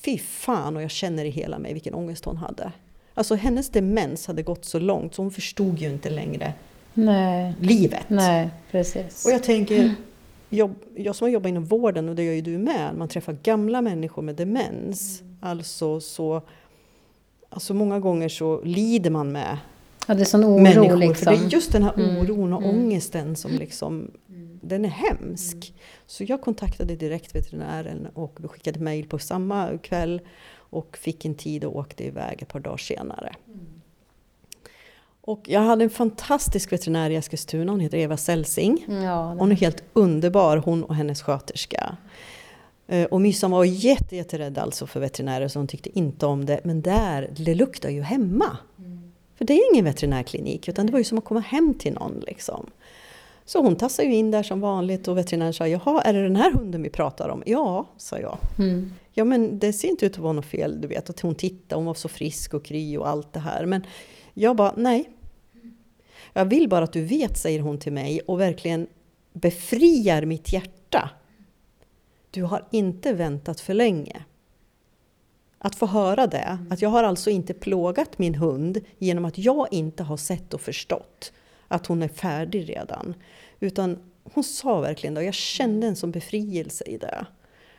[0.00, 2.72] fy fan och jag känner i hela mig vilken ångest hon hade.
[3.14, 6.52] Alltså hennes demens hade gått så långt så hon förstod ju inte längre
[6.94, 7.54] Nej.
[7.60, 8.04] livet.
[8.08, 9.26] Nej, precis.
[9.26, 9.94] Och jag tänker,
[10.48, 13.36] jag, jag som har jobbat inom vården, och det gör ju du med, man träffar
[13.42, 15.20] gamla människor med demens.
[15.20, 15.36] Mm.
[15.40, 16.42] Alltså så...
[17.48, 19.58] Alltså många gånger så lider man med
[20.06, 20.96] ja, det är sån oro, människor.
[20.96, 21.14] Liksom.
[21.14, 22.16] För det är just den här mm.
[22.16, 22.76] oron och mm.
[22.76, 24.10] ångesten som liksom...
[24.60, 25.56] Den är hemsk.
[25.56, 25.78] Mm.
[26.06, 30.20] Så jag kontaktade direkt veterinären och skickade mejl på samma kväll
[30.54, 33.34] och fick en tid och åkte iväg ett par dagar senare.
[33.46, 33.66] Mm.
[35.26, 38.86] Och jag hade en fantastisk veterinär i Eskilstuna, hon heter Eva Selsing.
[38.88, 41.96] Ja, hon är helt underbar, hon och hennes sköterska.
[42.86, 46.60] Eh, och Mysan var jätte, jätterädd alltså för veterinärer, så hon tyckte inte om det.
[46.64, 48.58] Men där, det luktar ju hemma.
[48.78, 49.12] Mm.
[49.34, 52.20] För det är ingen veterinärklinik, utan det var ju som att komma hem till någon.
[52.26, 52.70] Liksom.
[53.44, 56.36] Så hon tassade ju in där som vanligt och veterinären sa, jaha, är det den
[56.36, 57.42] här hunden vi pratar om?
[57.46, 58.38] Ja, sa jag.
[58.58, 58.92] Mm.
[59.12, 61.10] Ja, men det ser inte ut att vara något fel, du vet.
[61.10, 63.66] Att hon tittade, hon var så frisk och kry och allt det här.
[63.66, 63.86] Men
[64.34, 65.10] jag bara, nej.
[66.32, 68.86] Jag vill bara att du vet, säger hon till mig, och verkligen
[69.32, 71.10] befriar mitt hjärta.
[72.30, 74.24] Du har inte väntat för länge.
[75.58, 79.66] Att få höra det, att jag har alltså inte plågat min hund genom att jag
[79.70, 81.32] inte har sett och förstått
[81.68, 83.14] att hon är färdig redan.
[83.60, 87.26] Utan hon sa verkligen det och jag kände en sån befrielse i det.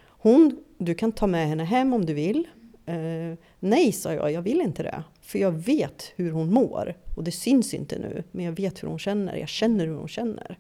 [0.08, 2.48] Hon, du kan ta med henne hem om du vill.
[2.88, 5.04] Eh, nej, sa jag, jag vill inte det.
[5.22, 6.96] För jag vet hur hon mår.
[7.16, 9.36] Och det syns inte nu, men jag vet hur hon känner.
[9.36, 10.58] Jag känner hur hon känner.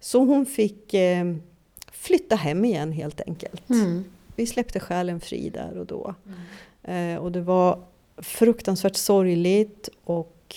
[0.00, 1.34] Så hon fick eh,
[1.92, 3.70] flytta hem igen helt enkelt.
[3.70, 4.04] Mm.
[4.36, 6.14] Vi släppte själen fri där och då.
[6.26, 7.16] Mm.
[7.16, 7.84] Eh, och det var
[8.16, 10.56] fruktansvärt sorgligt och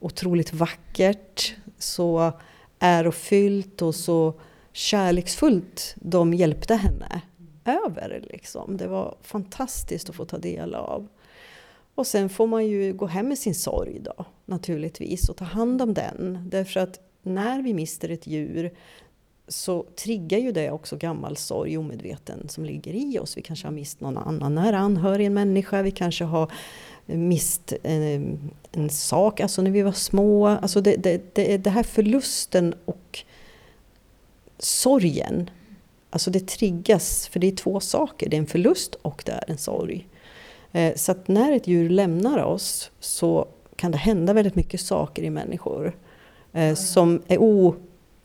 [0.00, 1.54] otroligt vackert.
[1.78, 2.32] Så
[2.78, 4.34] ärofyllt och så
[4.72, 7.20] kärleksfullt de hjälpte henne
[7.64, 8.24] över.
[8.30, 8.76] Liksom.
[8.76, 11.08] Det var fantastiskt att få ta del av.
[11.94, 15.82] Och sen får man ju gå hem med sin sorg då, naturligtvis, och ta hand
[15.82, 16.48] om den.
[16.50, 18.70] Därför att när vi mister ett djur
[19.48, 23.36] så triggar ju det också gammal sorg omedveten som ligger i oss.
[23.36, 26.52] Vi kanske har mist någon annan nära anhörig, en människa, vi kanske har
[27.06, 30.46] mist en, en sak, alltså när vi var små.
[30.46, 33.24] Alltså det, det, det, det här förlusten och
[34.58, 35.50] sorgen,
[36.10, 39.44] alltså det triggas, för det är två saker, det är en förlust och det är
[39.46, 40.06] en sorg.
[40.72, 45.22] Eh, så att när ett djur lämnar oss så kan det hända väldigt mycket saker
[45.22, 45.96] i människor
[46.52, 47.74] eh, som är o,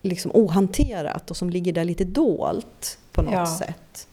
[0.02, 3.58] liksom ohanterat och som ligger där lite dolt på något ja.
[3.58, 4.08] sätt.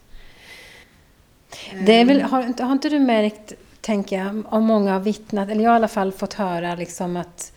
[1.86, 5.70] Det väl, har, har inte du märkt, tänker jag, om många har vittnat, eller jag
[5.70, 7.52] har i alla fall fått höra liksom att,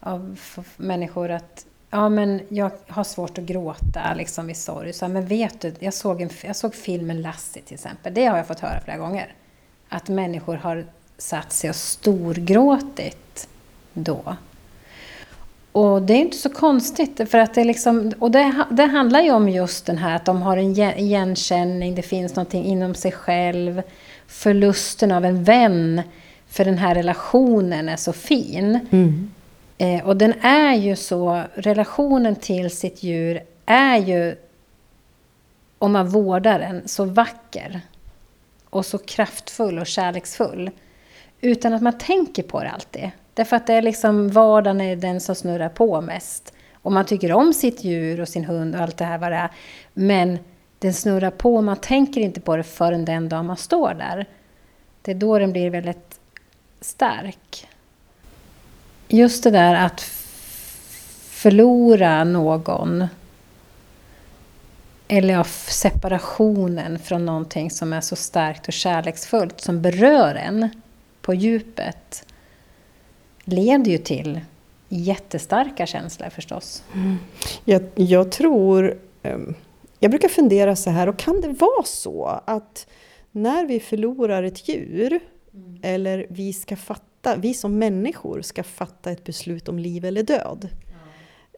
[0.00, 0.38] av
[0.76, 4.92] människor att Ja, men jag har svårt att gråta liksom vid sorg.
[4.92, 8.14] Så, men vet du, jag såg, en, jag såg filmen Lassie till exempel.
[8.14, 9.34] Det har jag fått höra flera gånger
[9.88, 10.84] att människor har
[11.18, 13.48] satt sig och storgråtit
[13.92, 14.36] då.
[15.72, 19.30] Och det är inte så konstigt, för att det, liksom, och det, det handlar ju
[19.30, 23.82] om just den här att de har en igenkänning, det finns någonting inom sig själv,
[24.26, 26.02] förlusten av en vän,
[26.48, 28.78] för den här relationen är så fin.
[28.92, 29.30] Mm.
[29.82, 34.36] Eh, och den är ju så, relationen till sitt djur är ju,
[35.78, 37.80] om man vårdar den, så vacker
[38.70, 40.70] och så kraftfull och kärleksfull.
[41.40, 43.10] Utan att man tänker på det alltid.
[43.34, 46.52] Därför att det är liksom vardagen är den som snurrar på mest.
[46.74, 49.36] Och man tycker om sitt djur och sin hund och allt det här vad det
[49.36, 49.50] är.
[49.94, 50.38] Men
[50.78, 54.26] den snurrar på och man tänker inte på det förrän den dag man står där.
[55.02, 56.20] Det är då den blir väldigt
[56.80, 57.68] stark.
[59.12, 60.00] Just det där att
[61.30, 63.06] förlora någon
[65.08, 70.68] eller av separationen från någonting som är så starkt och kärleksfullt, som berör en
[71.22, 72.26] på djupet,
[73.44, 74.40] leder ju till
[74.88, 76.82] jättestarka känslor förstås.
[76.94, 77.16] Mm.
[77.64, 78.98] Jag, jag tror...
[79.22, 79.54] Um,
[79.98, 82.86] jag brukar fundera så här, och kan det vara så att
[83.30, 85.20] när vi förlorar ett djur,
[85.54, 85.78] mm.
[85.82, 90.68] eller vi ska fatta, vi som människor ska fatta ett beslut om liv eller död.
[90.70, 90.94] Ja.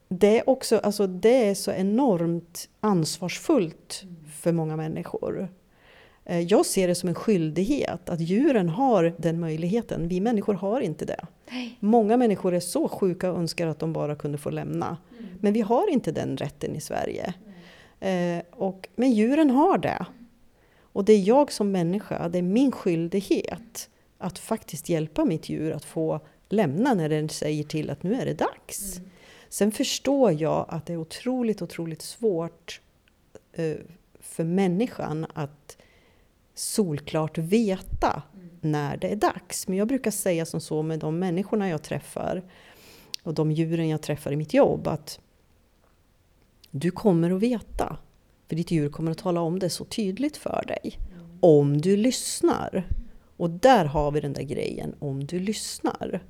[0.09, 4.17] Det, är också, alltså det är så enormt ansvarsfullt mm.
[4.31, 5.49] för många människor.
[6.25, 10.09] Eh, jag ser det som en skyldighet att djuren har den möjligheten.
[10.09, 11.27] Vi människor har inte det.
[11.51, 11.77] Nej.
[11.81, 14.97] Många människor är så sjuka och önskar att de bara kunde få lämna.
[15.19, 15.31] Mm.
[15.41, 17.35] Men vi har inte den rätten i Sverige.
[18.01, 20.07] Eh, och, men djuren har det.
[20.81, 25.73] Och det är jag som människa, det är min skyldighet att faktiskt hjälpa mitt djur
[25.73, 28.97] att få lämna när den säger till att nu är det dags.
[28.97, 29.11] Mm.
[29.49, 32.81] Sen förstår jag att det är otroligt, otroligt svårt
[33.53, 33.77] eh,
[34.21, 35.77] för människan att
[36.55, 38.49] solklart veta mm.
[38.61, 39.69] när det är dags.
[39.69, 42.43] Men jag brukar säga som så med de människorna jag träffar
[43.23, 45.21] och de djuren jag träffar i mitt jobb att
[46.71, 47.97] du kommer att veta.
[48.49, 50.99] För ditt djur kommer att tala om det så tydligt för dig.
[51.15, 51.39] Mm.
[51.41, 52.89] Om du lyssnar.
[53.37, 56.23] Och där har vi den där grejen, om du lyssnar.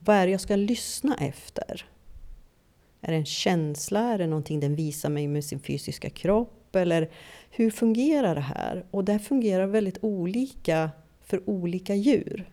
[0.00, 1.86] Vad är det jag ska lyssna efter?
[3.00, 4.00] Är det en känsla?
[4.00, 6.76] Är det någonting den visar mig med sin fysiska kropp?
[6.76, 7.10] Eller
[7.50, 8.84] hur fungerar det här?
[8.90, 12.52] Och det fungerar väldigt olika för olika djur.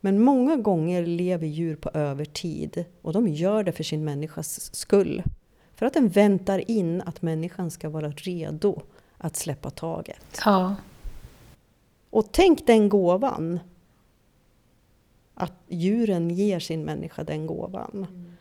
[0.00, 5.22] Men många gånger lever djur på övertid och de gör det för sin människas skull.
[5.74, 8.82] För att den väntar in att människan ska vara redo
[9.18, 10.40] att släppa taget.
[10.44, 10.74] Ja.
[12.14, 13.60] Och tänk den gåvan.
[15.34, 18.06] Att djuren ger sin människa den gåvan.
[18.10, 18.32] Mm.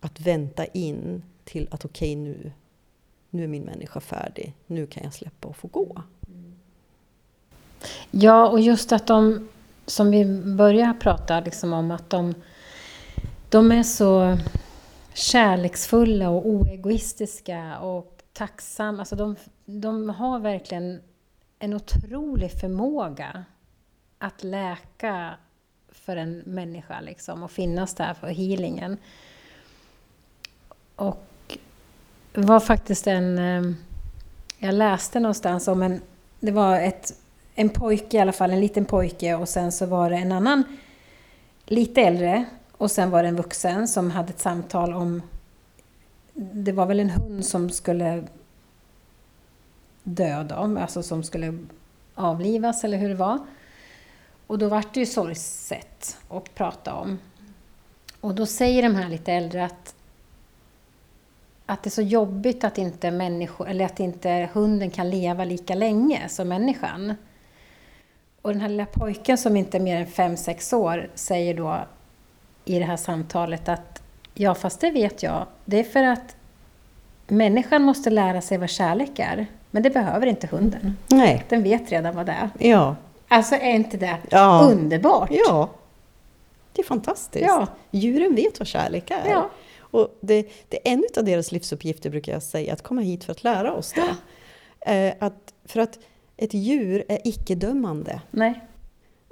[0.00, 2.52] Att vänta in till att okej okay, nu,
[3.30, 4.54] nu är min människa färdig.
[4.66, 6.02] Nu kan jag släppa och få gå.
[8.10, 9.48] Ja, och just att de,
[9.86, 10.24] som vi
[10.56, 12.34] börjar prata liksom om, att de,
[13.48, 14.38] de är så
[15.14, 18.98] kärleksfulla och oegoistiska och tacksamma.
[18.98, 21.00] Alltså de, de har verkligen
[21.62, 23.44] en otrolig förmåga
[24.18, 25.34] att läka
[25.88, 28.96] för en människa liksom, och finnas där för healingen.
[30.96, 31.58] Och
[32.34, 33.38] var faktiskt en...
[33.38, 33.72] Eh,
[34.58, 36.00] jag läste någonstans om en...
[36.40, 37.12] Det var ett,
[37.54, 40.64] en pojke i alla fall, en liten pojke och sen så var det en annan
[41.66, 45.22] lite äldre och sen var det en vuxen som hade ett samtal om...
[46.34, 48.24] Det var väl en hund som skulle
[50.02, 51.58] dö då, alltså som skulle
[52.14, 53.38] avlivas eller hur det var.
[54.46, 57.18] Och då vart det ju sorgset att prata om.
[58.20, 59.94] Och då säger de här lite äldre att,
[61.66, 65.74] att det är så jobbigt att inte, människor, eller att inte hunden kan leva lika
[65.74, 67.14] länge som människan.
[68.42, 71.80] Och den här lilla pojken som inte är mer än fem sex år säger då
[72.64, 74.02] i det här samtalet att
[74.34, 75.46] ja, fast det vet jag.
[75.64, 76.36] Det är för att
[77.26, 79.46] människan måste lära sig vad kärlek är.
[79.70, 80.96] Men det behöver inte hunden.
[81.08, 81.44] Nej.
[81.48, 82.68] Den vet redan vad det är.
[82.68, 82.96] Ja.
[83.28, 84.68] Alltså är inte det ja.
[84.70, 85.28] underbart?
[85.32, 85.70] Ja.
[86.72, 87.44] Det är fantastiskt.
[87.46, 87.66] Ja.
[87.90, 89.30] Djuren vet vad kärlek är.
[89.30, 89.50] Ja.
[89.78, 93.32] Och det, det är en av deras livsuppgifter, brukar jag säga, att komma hit för
[93.32, 94.16] att lära oss det.
[94.92, 95.98] Eh, att, för att
[96.36, 98.20] ett djur är icke-dömande.
[98.30, 98.60] Nej.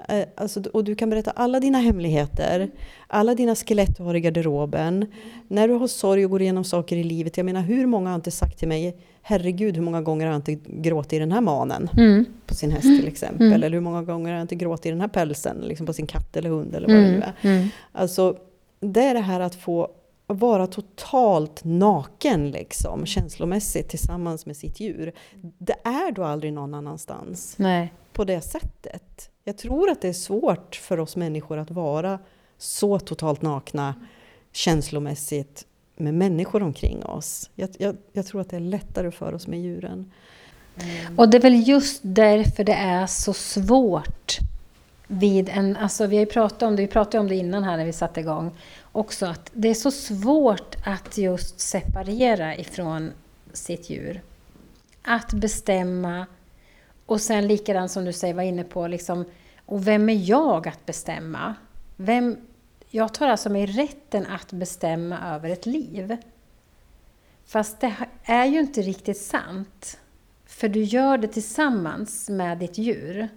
[0.08, 2.70] Eh, alltså, och du kan berätta alla dina hemligheter,
[3.06, 5.06] alla dina skelett du har i garderoben.
[5.48, 7.36] När du har sorg och går igenom saker i livet.
[7.36, 10.38] Jag menar, hur många har inte sagt till mig Herregud, hur många gånger har jag
[10.38, 12.24] inte gråtit i den här manen mm.
[12.46, 13.46] på sin häst till exempel?
[13.46, 13.52] Mm.
[13.52, 16.06] Eller hur många gånger har jag inte gråtit i den här pälsen liksom på sin
[16.06, 17.10] katt eller hund eller vad mm.
[17.10, 17.54] det nu är.
[17.56, 17.68] Mm.
[17.92, 18.36] Alltså,
[18.80, 19.90] det är det här att få
[20.26, 25.12] vara totalt naken liksom, känslomässigt tillsammans med sitt djur.
[25.58, 27.92] Det är då aldrig någon annanstans Nej.
[28.12, 29.30] på det sättet.
[29.48, 32.18] Jag tror att det är svårt för oss människor att vara
[32.58, 33.94] så totalt nakna
[34.52, 37.50] känslomässigt med människor omkring oss.
[37.54, 40.12] Jag, jag, jag tror att det är lättare för oss med djuren.
[41.16, 44.38] Och det är väl just därför det är så svårt
[45.06, 45.76] vid en...
[45.76, 48.20] Alltså vi har pratat om det, vi pratade om det innan här när vi satte
[48.20, 48.50] igång
[48.92, 53.12] också, att det är så svårt att just separera ifrån
[53.52, 54.22] sitt djur.
[55.02, 56.26] Att bestämma
[57.08, 59.24] och sen likadant som du säger, var inne på, liksom,
[59.66, 61.54] och vem är jag att bestämma?
[61.96, 62.36] Vem,
[62.88, 66.16] jag tar alltså mig rätten att bestämma över ett liv.
[67.46, 67.94] Fast det
[68.24, 70.00] är ju inte riktigt sant.
[70.46, 73.28] För du gör det tillsammans med ditt djur.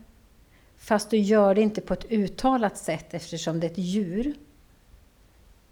[0.78, 4.34] Fast du gör det inte på ett uttalat sätt eftersom det är ett djur.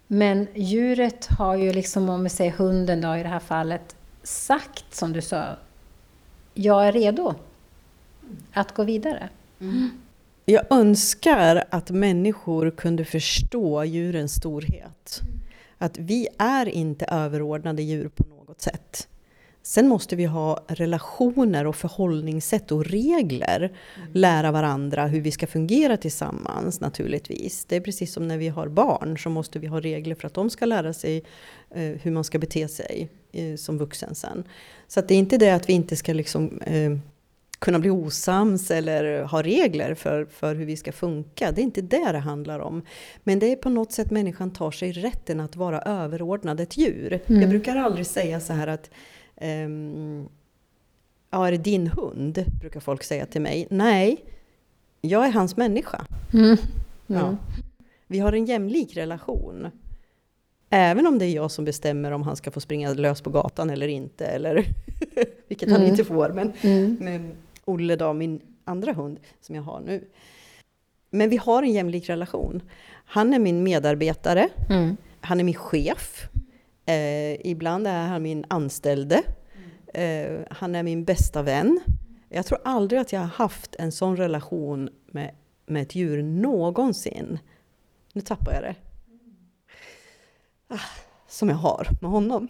[0.06, 4.94] Men djuret har ju liksom, om vi säger hunden då i det här fallet, sagt
[4.94, 5.56] som du sa,
[6.54, 7.34] jag är redo
[8.52, 9.28] att gå vidare.
[9.60, 9.90] Mm.
[10.44, 15.20] Jag önskar att människor kunde förstå djurens storhet.
[15.78, 19.08] Att vi är inte överordnade djur på något sätt.
[19.62, 23.58] Sen måste vi ha relationer och förhållningssätt och regler.
[23.96, 24.08] Mm.
[24.12, 27.64] Lära varandra hur vi ska fungera tillsammans naturligtvis.
[27.64, 30.34] Det är precis som när vi har barn så måste vi ha regler för att
[30.34, 31.24] de ska lära sig
[31.70, 34.44] eh, hur man ska bete sig eh, som vuxen sen.
[34.88, 36.90] Så det är inte det att vi inte ska liksom, eh,
[37.60, 41.52] kunna bli osams eller ha regler för, för hur vi ska funka.
[41.52, 42.82] Det är inte det det handlar om.
[43.24, 47.20] Men det är på något sätt människan tar sig rätten att vara överordnad ett djur.
[47.26, 47.40] Mm.
[47.40, 48.90] Jag brukar aldrig säga så här att
[49.40, 50.28] um,
[51.30, 52.44] Ja, är det din hund?
[52.60, 53.66] Brukar folk säga till mig.
[53.70, 54.24] Nej,
[55.00, 56.06] jag är hans människa.
[56.32, 56.44] Mm.
[56.46, 56.58] Mm.
[57.06, 57.36] Ja.
[58.06, 59.70] Vi har en jämlik relation.
[60.70, 63.70] Även om det är jag som bestämmer om han ska få springa lös på gatan
[63.70, 64.66] eller inte, eller
[65.48, 65.80] vilket mm.
[65.80, 66.28] han inte får.
[66.28, 66.96] Men, mm.
[67.00, 67.32] men
[67.64, 70.08] Olle då, min andra hund som jag har nu.
[71.10, 72.62] Men vi har en jämlik relation.
[73.04, 74.96] Han är min medarbetare, mm.
[75.20, 76.28] han är min chef.
[76.86, 79.22] Eh, ibland är han min anställde.
[79.94, 81.80] Eh, han är min bästa vän.
[82.28, 85.34] Jag tror aldrig att jag har haft en sån relation med,
[85.66, 87.38] med ett djur någonsin.
[88.12, 88.74] Nu tappar jag det.
[90.68, 90.80] Ah,
[91.28, 92.48] som jag har med honom.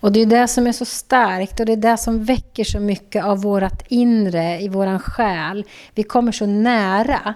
[0.00, 2.80] Och det är det som är så starkt och det är det som väcker så
[2.80, 5.64] mycket av vårt inre, i våran själ.
[5.94, 7.34] Vi kommer så nära.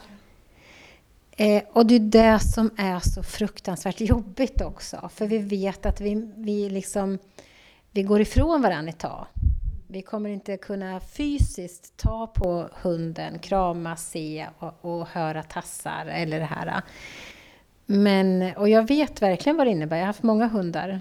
[1.37, 5.11] Eh, och det är det som är så fruktansvärt jobbigt också.
[5.14, 7.18] För vi vet att vi, vi, liksom,
[7.90, 9.27] vi går ifrån varandra ett tag.
[9.88, 16.38] Vi kommer inte kunna fysiskt ta på hunden, krama, se och, och höra tassar eller
[16.38, 16.83] det här.
[17.87, 19.96] Men, och jag vet verkligen vad det innebär.
[19.96, 21.01] Jag har haft många hundar.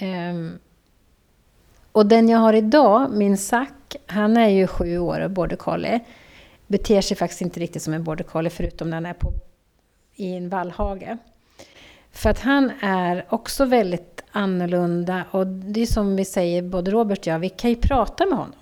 [0.00, 0.58] Um,
[1.92, 6.00] och den jag har idag, min Zack, han är ju sju år och border collie.
[6.66, 9.32] Beter sig faktiskt inte riktigt som en border collie förutom när han är på,
[10.14, 11.16] i en vallhage.
[12.12, 17.18] För att han är också väldigt annorlunda och det är som vi säger, både Robert
[17.18, 18.54] och jag, vi kan ju prata med honom.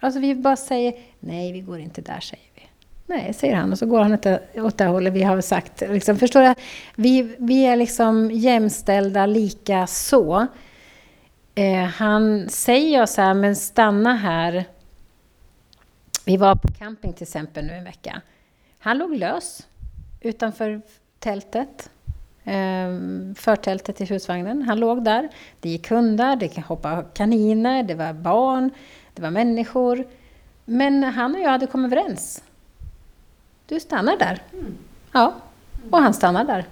[0.00, 2.62] Alltså vi bara säger, nej vi går inte där säger vi.
[3.06, 4.18] Nej, säger han och så går han
[4.66, 5.82] åt det hållet vi har sagt.
[5.88, 6.54] Liksom, förstår du?
[6.96, 10.46] Vi, vi är liksom jämställda lika så.
[11.54, 14.64] Eh, han säger så här, men stanna här.
[16.24, 18.20] Vi var på camping till exempel nu en vecka.
[18.78, 19.66] Han låg lös
[20.20, 20.82] utanför
[21.18, 21.90] tältet.
[22.44, 22.88] Eh,
[23.36, 24.62] förtältet i husvagnen.
[24.62, 25.28] Han låg där.
[25.60, 28.70] Det gick hundar, det hoppade kaniner, det var barn,
[29.14, 30.06] det var människor.
[30.64, 32.42] Men han och jag hade kommit överens.
[33.66, 34.42] Du stannar där.
[34.52, 34.74] Mm.
[35.12, 35.34] Ja,
[35.90, 36.64] och han stannar där.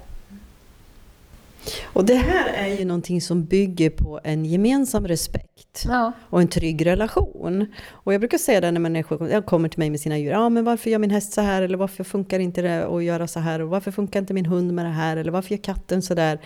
[1.84, 6.12] Och det här är ju någonting som bygger på en gemensam respekt ja.
[6.30, 7.66] och en trygg relation.
[7.90, 10.30] Och jag brukar säga det när människor kommer till mig med sina djur.
[10.30, 11.62] Ja, men varför gör min häst så här?
[11.62, 13.62] Eller varför funkar inte det att göra så här?
[13.62, 15.16] Och varför funkar inte min hund med det här?
[15.16, 16.38] Eller varför gör katten så där?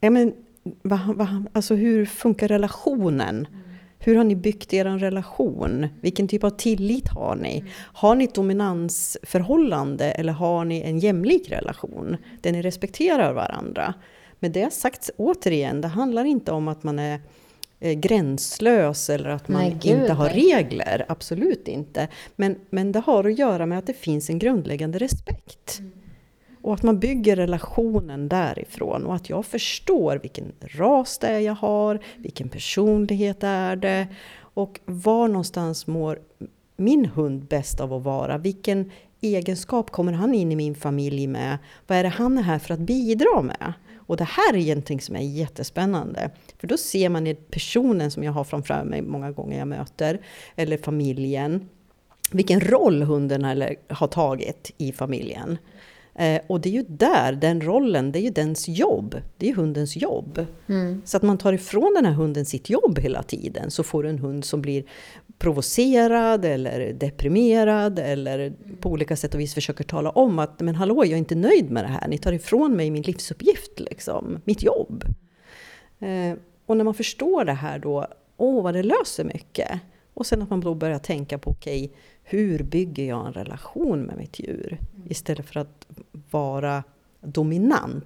[0.00, 0.32] Ja, men,
[0.82, 3.46] va, va, alltså hur funkar relationen?
[3.98, 5.86] Hur har ni byggt er relation?
[6.00, 7.64] Vilken typ av tillit har ni?
[7.92, 12.16] Har ni ett dominansförhållande eller har ni en jämlik relation?
[12.40, 13.94] Där ni respekterar varandra?
[14.44, 17.20] Med det sagt återigen, det handlar inte om att man är
[17.80, 21.04] eh, gränslös eller att man nej, inte har regler.
[21.08, 22.08] Absolut inte.
[22.36, 25.78] Men, men det har att göra med att det finns en grundläggande respekt.
[25.78, 25.92] Mm.
[26.62, 31.54] Och att man bygger relationen därifrån och att jag förstår vilken ras det är jag
[31.54, 34.06] har, vilken personlighet är det
[34.38, 36.18] och var någonstans mår
[36.76, 38.38] min hund bäst av att vara?
[38.38, 41.58] Vilken egenskap kommer han in i min familj med?
[41.86, 43.72] Vad är det han är här för att bidra med?
[44.06, 46.30] Och det här är någonting som är jättespännande.
[46.58, 50.20] För då ser man personen som jag har framför mig många gånger jag möter,
[50.56, 51.68] eller familjen,
[52.32, 53.44] vilken roll hunden
[53.88, 55.58] har tagit i familjen.
[56.14, 59.20] Eh, och det är ju där, den rollen, det är ju dens jobb.
[59.36, 60.46] Det är hundens jobb.
[60.66, 61.02] Mm.
[61.04, 64.08] Så att man tar ifrån den här hunden sitt jobb hela tiden, så får du
[64.08, 64.84] en hund som blir
[65.44, 71.04] provocerad eller deprimerad eller på olika sätt och vis försöker tala om att men hallå,
[71.04, 72.08] jag är inte nöjd med det här.
[72.08, 75.04] Ni tar ifrån mig min livsuppgift, liksom, mitt jobb.
[75.98, 79.80] Eh, och när man förstår det här då, åh vad det löser mycket.
[80.14, 84.02] Och sen att man då börjar tänka på, okej, okay, hur bygger jag en relation
[84.02, 84.78] med mitt djur?
[85.08, 85.86] Istället för att
[86.30, 86.84] vara
[87.20, 88.04] dominant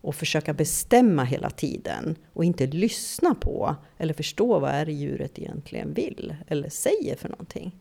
[0.00, 5.38] och försöka bestämma hela tiden och inte lyssna på eller förstå vad är det djuret
[5.38, 7.72] egentligen vill eller säger för någonting.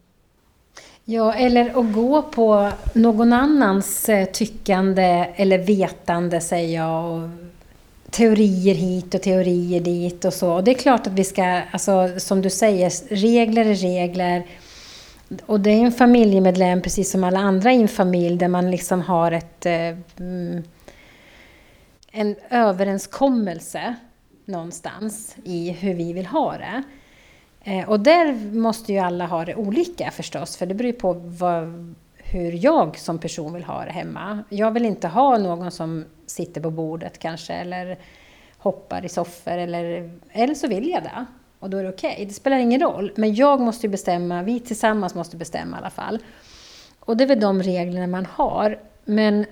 [1.05, 7.11] Ja, eller att gå på någon annans eh, tyckande eller vetande, säger jag.
[7.11, 7.29] Och
[8.11, 10.53] teorier hit och teorier dit och så.
[10.53, 14.45] Och det är klart att vi ska, alltså, som du säger, regler är regler.
[15.45, 19.01] Och det är en familjemedlem precis som alla andra i en familj där man liksom
[19.01, 20.63] har ett, eh, mm,
[22.11, 23.95] en överenskommelse
[24.45, 26.83] någonstans i hur vi vill ha det.
[27.63, 31.13] Eh, och där måste ju alla ha det olika förstås, för det beror ju på
[31.13, 34.43] vad, hur jag som person vill ha det hemma.
[34.49, 37.97] Jag vill inte ha någon som sitter på bordet kanske, eller
[38.57, 41.25] hoppar i soffor, eller, eller så vill jag det.
[41.59, 42.13] Och då är det okej.
[42.13, 42.25] Okay.
[42.25, 43.11] Det spelar ingen roll.
[43.15, 46.19] Men jag måste ju bestämma, vi tillsammans måste bestämma i alla fall.
[46.99, 48.79] Och det är väl de reglerna man har.
[49.05, 49.45] Men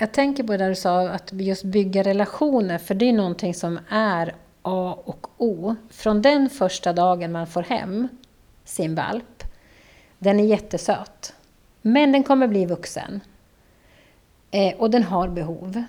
[0.00, 3.78] jag tänker på det du sa, att just bygga relationer, för det är någonting som
[3.88, 5.74] är A och O.
[5.90, 8.08] Från den första dagen man får hem
[8.64, 9.44] sin valp,
[10.18, 11.34] den är jättesöt.
[11.82, 13.20] Men den kommer bli vuxen.
[14.50, 15.82] Eh, och den har behov.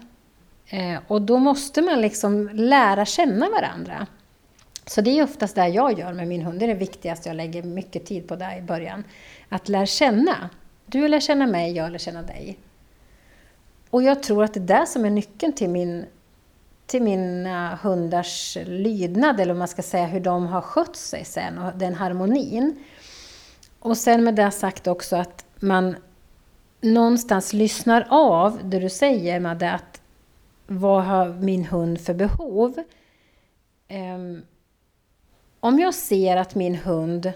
[0.67, 4.07] Eh, och då måste man liksom lära känna varandra.
[4.85, 6.59] Så det är oftast det jag gör med min hund.
[6.59, 9.03] Det är det viktigaste jag lägger mycket tid på där i början.
[9.49, 10.49] Att lära känna.
[10.85, 12.57] Du lär känna mig, jag lär känna dig.
[13.91, 16.05] Och jag tror att det är det som är nyckeln till, min,
[16.85, 21.25] till mina eh, hundars lydnad, eller om man ska säga hur de har skött sig
[21.25, 22.83] sen, och den harmonin.
[23.79, 25.95] Och sen med det sagt också att man
[26.81, 30.01] någonstans lyssnar av det du säger, Madde, att
[30.67, 32.83] vad har min hund för behov?
[33.89, 34.41] Um,
[35.59, 37.31] om jag ser att min hund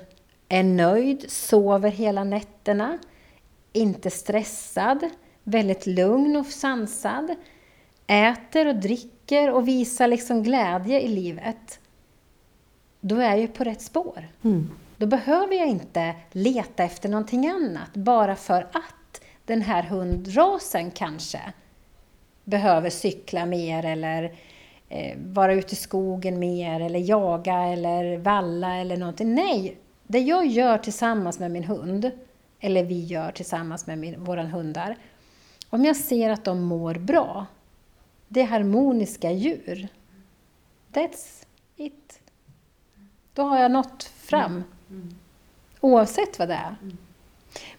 [0.49, 2.97] är nöjd, sover hela nätterna,
[3.73, 5.09] inte stressad,
[5.45, 7.35] väldigt lugn och sansad,
[8.07, 11.79] äter och dricker och visar liksom glädje i livet,
[13.01, 14.27] då är jag på rätt spår.
[14.43, 14.69] Mm.
[14.97, 21.41] Då behöver jag inte leta efter någonting annat bara för att den här hundrasen kanske
[22.43, 24.33] behöver cykla mer eller
[24.89, 29.35] eh, vara ute i skogen mer eller jaga eller valla eller någonting.
[29.35, 29.77] Nej,
[30.07, 32.11] det jag gör tillsammans med min hund,
[32.59, 34.95] eller vi gör tillsammans med min, våra hundar,
[35.75, 37.45] om jag ser att de mår bra,
[38.27, 39.87] det är harmoniska djur.
[40.93, 41.45] That's
[41.75, 42.19] it.
[43.33, 44.63] Då har jag nått fram.
[45.79, 46.75] Oavsett vad det är.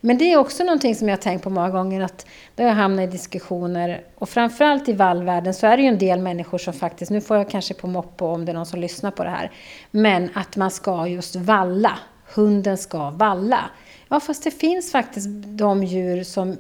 [0.01, 2.75] Men det är också någonting som jag har tänkt på många gånger, att då jag
[2.75, 6.73] hamnar i diskussioner, och framförallt i vallvärlden så är det ju en del människor som
[6.73, 9.31] faktiskt, nu får jag kanske på moppo om det är någon som lyssnar på det
[9.31, 9.53] här,
[9.91, 11.99] men att man ska just valla.
[12.35, 13.71] Hunden ska valla.
[14.09, 16.57] Ja, fast det finns faktiskt de djur som,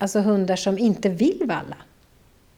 [0.00, 1.76] alltså hundar som inte vill valla.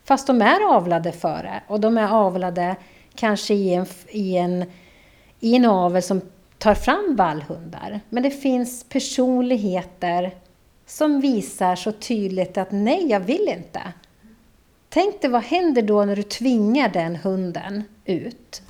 [0.05, 2.77] Fast de är avlade för det, och de är avlade
[3.15, 4.65] kanske i en, i en,
[5.41, 6.21] i en avel som
[6.59, 8.01] tar fram vallhundar.
[8.09, 10.35] Men det finns personligheter
[10.87, 13.81] som visar så tydligt att nej, jag vill inte.
[14.89, 18.63] Tänk dig vad händer då när du tvingar den hunden ut?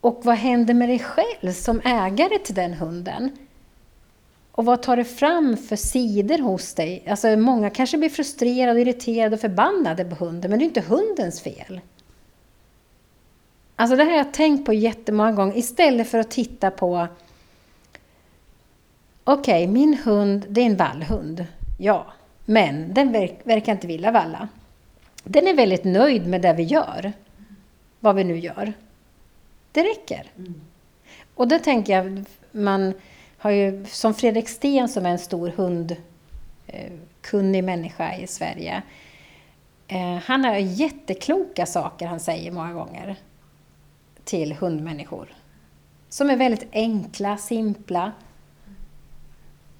[0.00, 3.30] Och vad händer med dig själv som ägare till den hunden?
[4.58, 7.04] Och vad tar det fram för sidor hos dig?
[7.08, 11.40] Alltså många kanske blir frustrerade, irriterade och förbannade på hunden, men det är inte hundens
[11.40, 11.80] fel.
[13.76, 17.08] Alltså det här har jag tänkt på jättemånga gånger istället för att titta på
[19.24, 21.46] Okej, okay, min hund, det är en vallhund.
[21.78, 22.06] Ja,
[22.44, 24.48] men den verk, verkar inte vilja valla.
[25.24, 27.12] Den är väldigt nöjd med det vi gör.
[28.00, 28.72] Vad vi nu gör.
[29.72, 30.26] Det räcker.
[30.36, 30.60] Mm.
[31.34, 32.94] Och då tänker jag, man
[33.38, 38.82] har ju, som Fredrik Sten som är en stor hundkunnig eh, människa i Sverige.
[39.88, 43.16] Eh, han har jättekloka saker han säger många gånger
[44.24, 45.28] till hundmänniskor.
[46.08, 48.12] Som är väldigt enkla, simpla.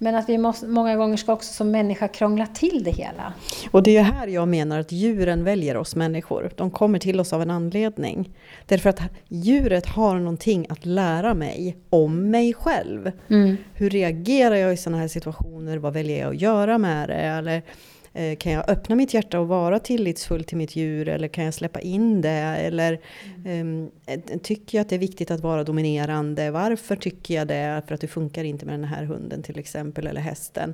[0.01, 3.33] Men att vi måste, många gånger ska också som människa krångla till det hela.
[3.71, 6.51] Och det är här jag menar att djuren väljer oss människor.
[6.55, 8.29] De kommer till oss av en anledning.
[8.65, 13.11] Därför att djuret har någonting att lära mig om mig själv.
[13.29, 13.57] Mm.
[13.73, 15.77] Hur reagerar jag i sådana här situationer?
[15.77, 17.15] Vad väljer jag att göra med det?
[17.15, 17.61] Eller
[18.39, 21.79] kan jag öppna mitt hjärta och vara tillitsfull till mitt djur eller kan jag släppa
[21.79, 22.29] in det?
[22.29, 22.99] Eller
[23.45, 23.91] mm.
[24.11, 26.51] um, tycker jag att det är viktigt att vara dominerande?
[26.51, 27.81] Varför tycker jag det?
[27.87, 30.73] För att det funkar inte med den här hunden till exempel, eller hästen.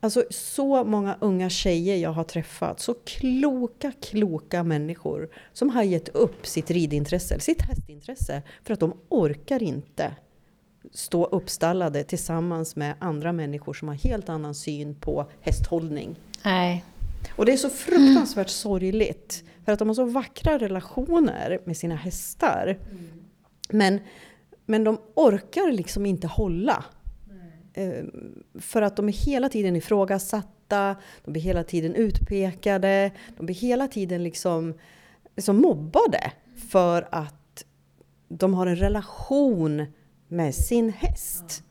[0.00, 6.08] Alltså så många unga tjejer jag har träffat, så kloka, kloka människor som har gett
[6.08, 10.12] upp sitt ridintresse, sitt hästintresse, för att de orkar inte
[10.92, 16.16] stå uppstallade tillsammans med andra människor som har helt annan syn på hästhållning.
[16.44, 16.84] Nej.
[17.36, 18.48] Och det är så fruktansvärt mm.
[18.48, 19.44] sorgligt.
[19.64, 22.78] För att de har så vackra relationer med sina hästar.
[22.90, 23.04] Mm.
[23.68, 24.00] Men,
[24.66, 26.84] men de orkar liksom inte hålla.
[27.74, 28.04] Eh,
[28.60, 33.88] för att de är hela tiden ifrågasatta, de blir hela tiden utpekade, de blir hela
[33.88, 34.74] tiden liksom,
[35.36, 36.32] liksom mobbade.
[36.70, 37.64] För att
[38.28, 39.86] de har en relation
[40.28, 41.62] med sin häst.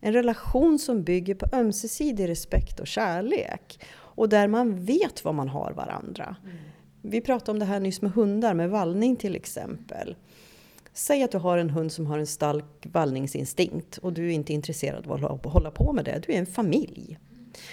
[0.00, 3.80] En relation som bygger på ömsesidig respekt och kärlek.
[3.94, 6.36] Och där man vet vad man har varandra.
[6.44, 6.56] Mm.
[7.02, 10.16] Vi pratade om det här nyss med hundar, med vallning till exempel.
[10.92, 14.52] Säg att du har en hund som har en stark vallningsinstinkt och du är inte
[14.52, 16.22] intresserad av att hålla på med det.
[16.26, 17.18] Du är en familj.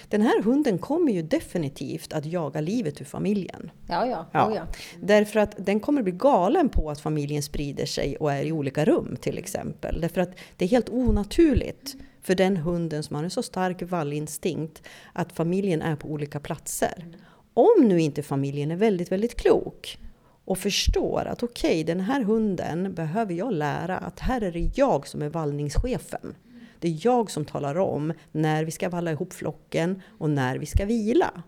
[0.07, 3.71] Den här hunden kommer ju definitivt att jaga livet ur familjen.
[3.87, 4.25] Ja, ja.
[4.31, 4.49] ja.
[4.49, 4.63] Oh, ja.
[5.01, 8.85] Därför att den kommer bli galen på att familjen sprider sig och är i olika
[8.85, 10.01] rum till exempel.
[10.01, 14.83] Därför att det är helt onaturligt för den hunden som har en så stark vallinstinkt
[15.13, 17.05] att familjen är på olika platser.
[17.53, 19.99] Om nu inte familjen är väldigt, väldigt klok
[20.45, 24.71] och förstår att okej, okay, den här hunden behöver jag lära att här är det
[24.75, 26.35] jag som är vallningschefen.
[26.79, 30.65] Det är jag som talar om när vi ska valla ihop flocken och när vi
[30.65, 31.43] ska vila.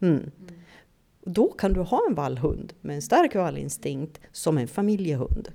[0.00, 0.30] Mm.
[1.24, 5.48] Då kan du ha en vallhund med en stark vallinstinkt som en familjehund.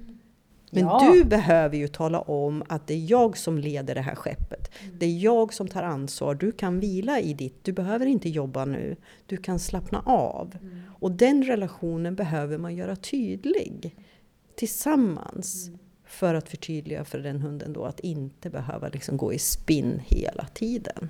[0.72, 1.10] Men ja.
[1.14, 4.72] du behöver ju tala om att det är jag som leder det här skeppet.
[5.00, 6.36] Det är jag som tar ansvar.
[6.36, 7.64] Du kan vila i ditt.
[7.64, 8.96] Du behöver inte jobba nu.
[9.26, 10.58] Du kan slappna av.
[10.62, 10.82] Mm.
[11.00, 13.96] Och den relationen behöver man göra tydlig
[14.56, 15.68] tillsammans.
[15.68, 15.80] Mm.
[16.10, 20.46] För att förtydliga för den hunden då att inte behöva liksom gå i spinn hela
[20.54, 21.10] tiden.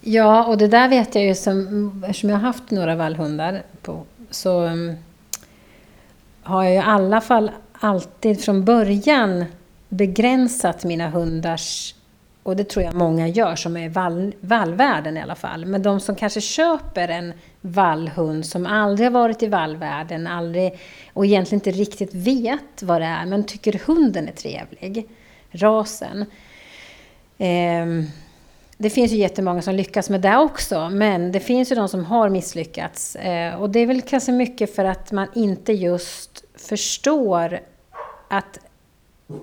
[0.00, 4.04] Ja, och det där vet jag ju som, eftersom jag har haft några vallhundar på,
[4.30, 4.94] så um,
[6.42, 9.44] har jag i alla fall alltid från början
[9.88, 11.94] begränsat mina hundars
[12.42, 15.66] och det tror jag många gör som är vall, vallvärlden i alla fall.
[15.66, 20.78] Men de som kanske köper en vallhund som aldrig har varit i vallvärlden aldrig,
[21.12, 25.08] och egentligen inte riktigt vet vad det är men tycker hunden är trevlig,
[25.50, 26.24] rasen.
[27.38, 27.86] Eh,
[28.76, 32.04] det finns ju jättemånga som lyckas med det också, men det finns ju de som
[32.04, 33.16] har misslyckats.
[33.16, 37.60] Eh, och det är väl kanske mycket för att man inte just förstår
[38.28, 38.58] att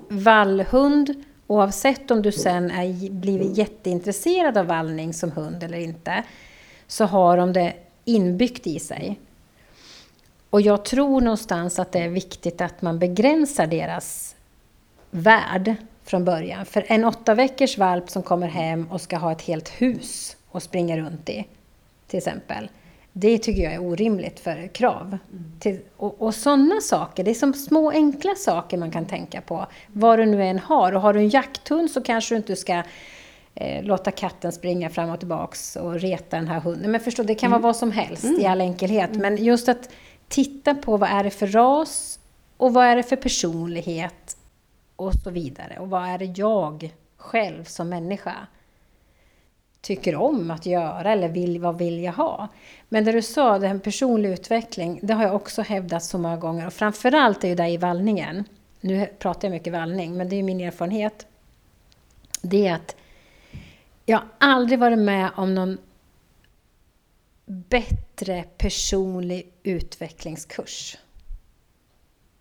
[0.09, 6.23] vallhund, oavsett om du sen är, blivit jätteintresserad av vallning som hund eller inte,
[6.87, 7.73] så har de det
[8.05, 9.19] inbyggt i sig.
[10.49, 14.35] Och jag tror någonstans att det är viktigt att man begränsar deras
[15.11, 16.65] värld från början.
[16.65, 20.63] För en åtta veckors valp som kommer hem och ska ha ett helt hus att
[20.63, 21.47] springa runt i,
[22.07, 22.69] till exempel.
[23.19, 25.17] Det tycker jag är orimligt för krav.
[25.63, 25.81] Mm.
[25.97, 29.65] Och, och sådana saker, det är som små enkla saker man kan tänka på.
[29.87, 30.95] Vad du nu än har.
[30.95, 32.83] Och har du en jakthund så kanske du inte ska
[33.55, 36.91] eh, låta katten springa fram och tillbaks och reta den här hunden.
[36.91, 37.61] Men förstå, det kan mm.
[37.61, 38.41] vara vad som helst mm.
[38.41, 39.09] i all enkelhet.
[39.09, 39.21] Mm.
[39.21, 39.89] Men just att
[40.27, 42.19] titta på vad är det för ras
[42.57, 44.37] och vad är det för personlighet
[44.95, 45.79] och så vidare.
[45.79, 48.35] Och vad är det jag själv som människa
[49.87, 52.47] tycker om att göra eller vill, vad vill jag ha?
[52.89, 56.17] Men det du sa, det här med personlig utveckling, det har jag också hävdat så
[56.17, 56.67] många gånger.
[56.67, 58.43] Och framförallt är ju det i vallningen.
[58.81, 61.25] Nu pratar jag mycket vallning, men det är min erfarenhet.
[62.41, 62.95] Det är att
[64.05, 65.77] jag har aldrig varit med om någon
[67.45, 70.97] bättre personlig utvecklingskurs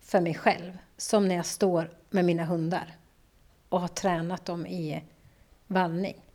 [0.01, 0.77] för mig själv.
[0.97, 2.95] Som när jag står med mina hundar
[3.69, 5.03] och har tränat dem i
[5.67, 6.26] vallning.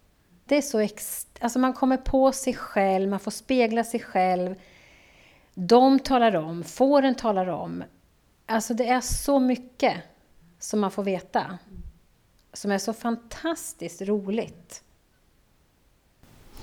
[0.44, 4.54] Det är så ex alltså man kommer på sig själv, man får spegla sig själv.
[5.54, 7.84] De talar om, fåren talar om.
[8.46, 9.96] Alltså det är så mycket
[10.58, 11.58] som man får veta.
[12.52, 14.82] Som är så fantastiskt roligt.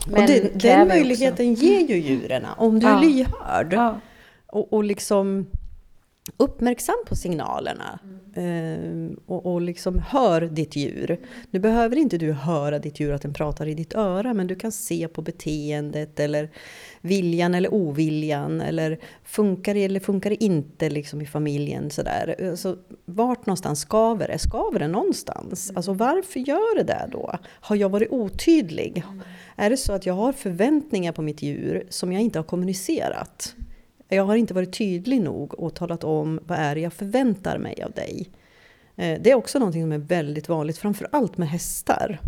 [0.07, 1.63] Men och det, den möjligheten också.
[1.63, 3.73] ger ju djuren, om du är lyhörd.
[3.73, 3.99] Ja.
[4.45, 5.47] Och, och liksom
[6.37, 7.99] uppmärksam på signalerna
[8.35, 9.09] mm.
[9.09, 11.19] eh, och, och liksom hör ditt djur.
[11.51, 14.55] Nu behöver inte du höra ditt djur att den pratar i ditt öra, men du
[14.55, 16.49] kan se på beteendet eller
[17.01, 22.49] viljan eller oviljan eller funkar det eller funkar det inte liksom i familjen sådär.
[22.49, 24.39] Alltså, vart någonstans skaver det?
[24.39, 25.69] Skaver det någonstans?
[25.69, 25.77] Mm.
[25.77, 27.35] Alltså varför gör det det då?
[27.45, 29.03] Har jag varit otydlig?
[29.11, 29.21] Mm.
[29.55, 33.55] Är det så att jag har förväntningar på mitt djur som jag inte har kommunicerat?
[34.11, 37.83] Jag har inte varit tydlig nog och talat om vad är det jag förväntar mig
[37.83, 38.29] av dig.
[38.95, 42.19] Eh, det är också någonting som är väldigt vanligt, framförallt med hästar.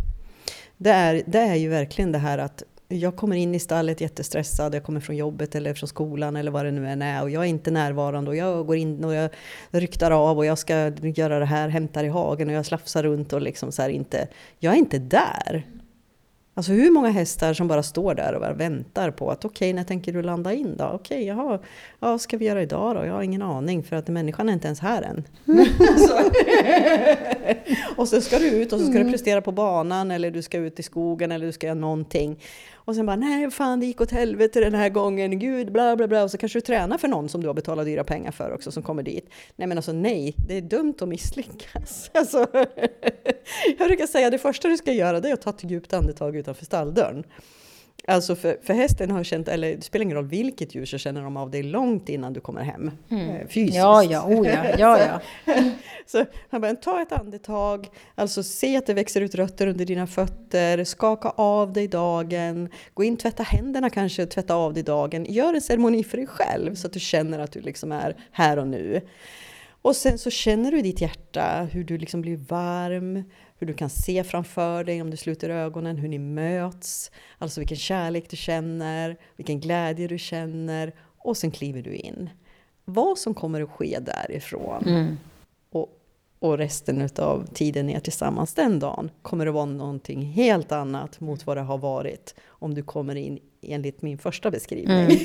[0.78, 4.76] Det är, det är ju verkligen det här att jag kommer in i stallet jättestressad,
[4.76, 7.44] jag kommer från jobbet eller från skolan eller vad det nu än är och jag
[7.44, 9.30] är inte närvarande och jag går in och jag
[9.72, 13.34] ryktar av och jag ska göra det här, hämtar i hagen och jag slafsar runt
[13.34, 14.28] och liksom så här inte,
[14.60, 15.66] jag är inte där.
[16.62, 19.74] Alltså hur många hästar som bara står där och bara väntar på att okej, okay,
[19.74, 20.84] när tänker du landa in då?
[20.86, 21.60] Okej, okay, jaha,
[22.00, 23.06] ja, vad ska vi göra idag då?
[23.06, 25.24] Jag har ingen aning för att människan är inte ens här än.
[27.98, 29.12] och så ska du ut och så ska du mm.
[29.12, 32.40] prestera på banan eller du ska ut i skogen eller du ska göra någonting.
[32.86, 36.08] Och sen bara, nej fan det gick åt helvete den här gången, gud bla bla
[36.08, 36.24] bla.
[36.24, 38.72] Och så kanske du tränar för någon som du har betalat dyra pengar för också
[38.72, 39.30] som kommer dit.
[39.56, 42.12] Nej men alltså nej, det är dumt att misslyckas.
[42.22, 42.48] Alltså,
[43.78, 46.36] jag brukar säga det första du ska göra det är att ta ett djupt andetag
[46.36, 47.24] utanför stalldörren.
[48.08, 51.22] Alltså för, för hästen har känt, eller det spelar ingen roll vilket djur, så känner
[51.22, 52.92] de av dig långt innan du kommer hem.
[53.10, 53.48] Mm.
[53.48, 53.78] Fysiskt.
[53.78, 55.54] Ja, ja, oh ja, ja, ja.
[56.06, 60.08] så han bara, ta ett andetag, alltså se att det växer ut rötter under dina
[60.08, 65.26] fötter, skaka av dig dagen, gå in, tvätta händerna kanske, tvätta av dig dagen.
[65.30, 68.60] Gör en ceremoni för dig själv så att du känner att du liksom är här
[68.60, 69.02] och nu.
[69.82, 73.24] Och sen så känner du i ditt hjärta hur du liksom blir varm,
[73.58, 77.78] hur du kan se framför dig om du sluter ögonen, hur ni möts, alltså vilken
[77.78, 82.30] kärlek du känner, vilken glädje du känner och sen kliver du in.
[82.86, 85.18] Vad som kommer att ske därifrån mm.
[85.72, 85.90] och,
[86.40, 91.46] och resten av tiden ner tillsammans den dagen kommer att vara någonting helt annat mot
[91.46, 94.98] vad det har varit om du kommer in enligt min första beskrivning.
[94.98, 95.18] Mm.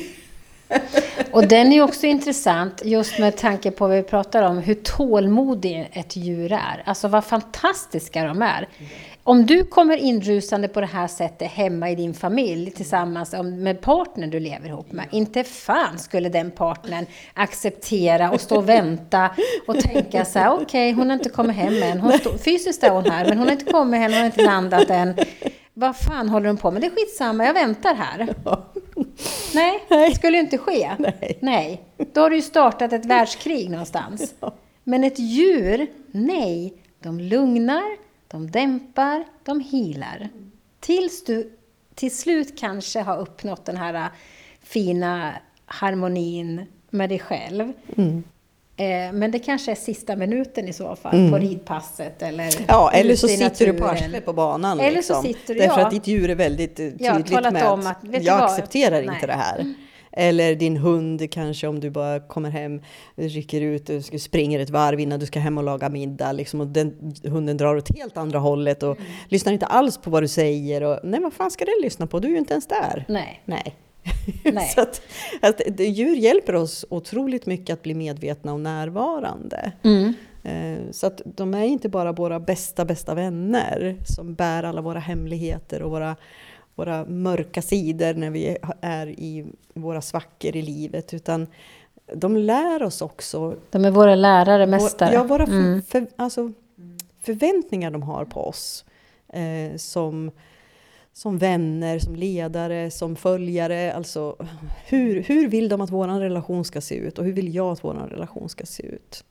[1.30, 5.90] Och den är också intressant just med tanke på vad vi pratar om, hur tålmodig
[5.92, 6.82] ett djur är.
[6.84, 8.68] Alltså vad fantastiska de är.
[9.22, 14.30] Om du kommer inrusande på det här sättet hemma i din familj tillsammans med partnern
[14.30, 19.30] du lever ihop med, inte fan skulle den partnern acceptera och stå och vänta
[19.66, 22.00] och tänka så här, okej, okay, hon har inte kommit hem än.
[22.00, 24.44] Hon stod, fysiskt är hon här, men hon har inte kommit hem, hon har inte
[24.44, 25.14] landat än.
[25.78, 26.82] Vad fan håller hon på med?
[26.82, 28.34] Det är skitsamma, jag väntar här.
[29.54, 30.96] Nej, det skulle ju inte ske.
[30.98, 31.38] Nej.
[31.42, 31.82] nej.
[32.12, 34.34] Då har du ju startat ett världskrig någonstans.
[34.40, 34.54] Ja.
[34.84, 36.74] Men ett djur, nej.
[37.00, 37.96] De lugnar,
[38.28, 40.28] de dämpar, de healar.
[40.80, 41.56] Tills du
[41.94, 44.06] till slut kanske har uppnått den här äh,
[44.62, 45.32] fina
[45.66, 47.72] harmonin med dig själv.
[47.96, 48.24] Mm.
[48.78, 51.30] Eh, men det kanske är sista minuten i så fall, mm.
[51.30, 54.80] på ridpasset eller Ja, eller så sitter du på arslet på banan.
[54.80, 55.16] Eller liksom.
[55.16, 55.86] så sitter du, Därför ja.
[55.86, 59.14] att ditt djur är väldigt eh, tydligt ja, med att, att jag accepterar Nej.
[59.14, 59.74] inte det här.
[60.12, 62.82] Eller din hund kanske om du bara kommer hem,
[63.16, 66.32] rycker ut och springer ett varv innan du ska hem och laga middag.
[66.32, 69.12] Liksom, och den, hunden drar åt helt andra hållet och mm.
[69.28, 70.82] lyssnar inte alls på vad du säger.
[70.82, 72.18] Och, nej, vad fan ska den lyssna på?
[72.18, 73.04] Du är ju inte ens där.
[73.08, 73.42] Nej.
[73.44, 73.76] nej.
[74.74, 75.02] så att,
[75.40, 79.72] att, djur hjälper oss otroligt mycket att bli medvetna och närvarande.
[79.82, 80.14] Mm.
[80.42, 84.98] Eh, så att de är inte bara våra bästa, bästa vänner som bär alla våra
[84.98, 86.16] hemligheter och våra,
[86.74, 91.46] våra mörka sidor när vi är i våra svackor i livet, utan
[92.14, 93.54] de lär oss också.
[93.70, 95.14] De är våra lärare, mästare.
[95.14, 95.82] Ja, våra för, mm.
[95.82, 96.52] för, alltså,
[97.22, 98.84] förväntningar de har på oss.
[99.28, 100.30] Eh, som
[101.16, 103.92] som vänner, som ledare, som följare.
[103.92, 104.36] Alltså,
[104.86, 107.18] hur, hur vill de att vår relation ska se ut?
[107.18, 109.24] Och hur vill jag att vår relation ska se ut?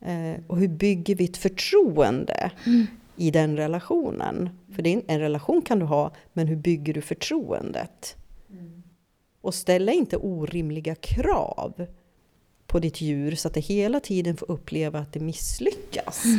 [0.00, 2.86] Eh, och hur bygger vi ett förtroende mm.
[3.16, 4.50] i den relationen?
[4.74, 8.16] För det är en relation kan du ha, men hur bygger du förtroendet?
[8.50, 8.82] Mm.
[9.40, 11.86] Och ställa inte orimliga krav
[12.66, 16.24] på ditt djur så att det hela tiden får uppleva att det misslyckas.
[16.24, 16.38] Mm.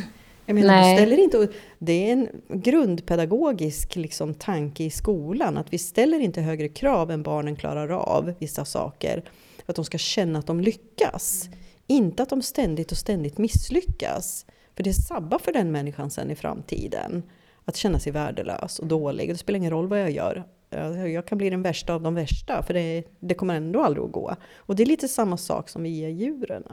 [0.49, 0.97] Jag menar, Nej.
[0.97, 1.47] ställer inte,
[1.79, 7.23] det är en grundpedagogisk liksom, tanke i skolan att vi ställer inte högre krav än
[7.23, 9.23] barnen klarar av vissa saker.
[9.65, 11.45] Att de ska känna att de lyckas.
[11.45, 11.57] Mm.
[11.87, 14.45] Inte att de ständigt och ständigt misslyckas.
[14.75, 17.23] För det sabbar för den människan sen i framtiden.
[17.65, 19.29] Att känna sig värdelös och dålig.
[19.29, 20.43] Det spelar ingen roll vad jag gör.
[21.07, 24.11] Jag kan bli den värsta av de värsta, för det, det kommer ändå aldrig att
[24.11, 24.35] gå.
[24.55, 26.63] Och det är lite samma sak som vi ger djuren.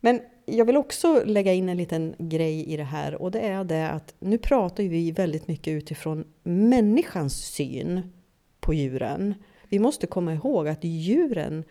[0.00, 3.64] Men jag vill också lägga in en liten grej i det här och det är
[3.64, 8.12] det att nu pratar vi väldigt mycket utifrån människans syn
[8.60, 9.34] på djuren.
[9.68, 11.64] Vi måste komma ihåg att djuren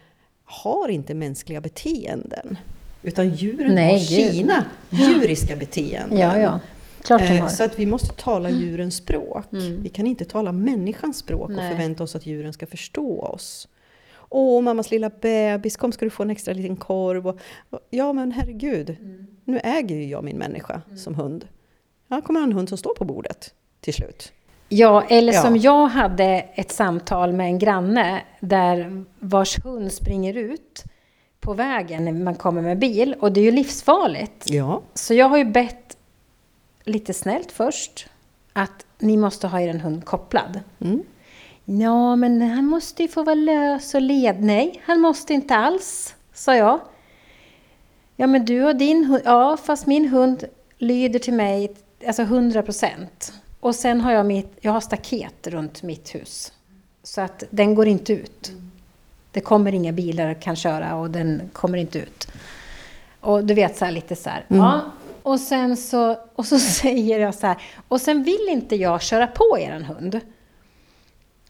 [0.43, 2.57] har inte mänskliga beteenden.
[3.03, 6.19] Utan djuren Nej, har sina djuriska beteenden.
[6.19, 6.59] Ja, ja.
[7.09, 7.47] Eh.
[7.47, 9.45] Så att vi måste tala djurens språk.
[9.51, 9.83] Mm.
[9.83, 11.57] Vi kan inte tala människans språk Nej.
[11.57, 13.67] och förvänta oss att djuren ska förstå oss.
[14.29, 17.27] Åh, mammas lilla bebis, kom ska du få en extra liten korv.
[17.27, 17.39] Och,
[17.89, 19.27] ja, men herregud, mm.
[19.45, 20.97] nu äger ju jag min människa mm.
[20.97, 21.47] som hund.
[22.07, 24.33] Jag kommer ha en hund som står på bordet till slut.
[24.69, 25.41] Ja, eller ja.
[25.41, 30.83] som jag hade ett samtal med en granne där vars hund springer ut
[31.39, 34.49] på vägen när man kommer med bil och det är ju livsfarligt.
[34.49, 34.81] Ja.
[34.93, 35.97] Så jag har ju bett
[36.83, 38.07] lite snällt först
[38.53, 40.59] att ni måste ha er hund kopplad.
[40.79, 41.03] Mm.
[41.69, 44.43] Ja, men han måste ju få vara lös och led.
[44.43, 46.79] Nej, han måste inte alls, sa jag.
[48.15, 50.43] Ja, men du och din hund, ja, fast min hund
[50.77, 51.71] lyder till mig,
[52.07, 53.33] alltså 100 procent.
[53.59, 56.53] Och sen har jag mitt, jag har staket runt mitt hus.
[57.03, 58.51] Så att den går inte ut.
[59.31, 62.27] Det kommer inga bilar kan köra och den kommer inte ut.
[63.19, 64.61] Och du vet så här lite så här, mm.
[64.61, 64.81] ja.
[65.23, 67.57] Och sen så, och så säger jag så här,
[67.87, 70.21] och sen vill inte jag köra på eran hund.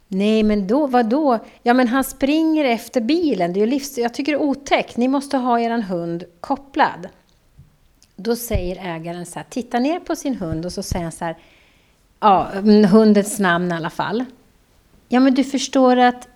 [0.08, 1.39] Nej, men då, vad då?
[1.64, 3.53] Ja, men han springer efter bilen.
[3.53, 3.97] Det är livs...
[3.97, 4.97] Jag tycker det är otäckt.
[4.97, 7.08] Ni måste ha er hund kopplad.
[8.16, 11.26] Då säger ägaren så här, titta ner på sin hund och så säger han så
[11.26, 11.38] här,
[12.20, 12.47] ja,
[12.91, 14.26] hundens namn i alla fall.
[15.08, 16.28] Ja, men du förstår att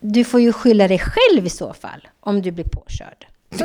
[0.00, 3.26] du får ju skylla dig själv i så fall, om du blir påkörd.
[3.50, 3.64] Så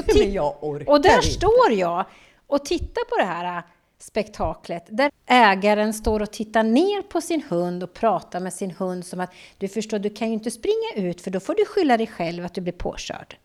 [0.87, 1.27] och där inte.
[1.27, 2.05] står jag
[2.47, 3.63] och tittar på det här
[4.03, 9.05] spektaklet där ägaren står och tittar ner på sin hund och pratar med sin hund
[9.05, 11.97] som att du förstår, du kan ju inte springa ut för då får du skylla
[11.97, 13.37] dig själv att du blir påkörd.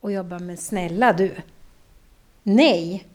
[0.00, 1.34] Och jag bara, men snälla du.
[2.42, 3.06] Nej.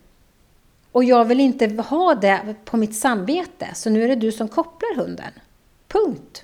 [0.91, 4.47] Och jag vill inte ha det på mitt samvete, så nu är det du som
[4.47, 5.32] kopplar hunden.
[5.88, 6.43] Punkt.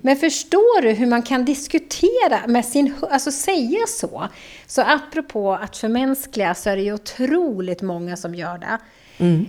[0.00, 4.28] Men förstår du hur man kan diskutera med sin alltså säga så?
[4.66, 8.78] Så apropå att förmänskliga så är det ju otroligt många som gör det.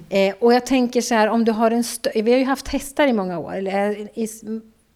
[0.09, 1.83] Eh, och jag tänker så här, om du har en
[2.15, 4.27] Vi har ju haft hästar i många år, eller i, i,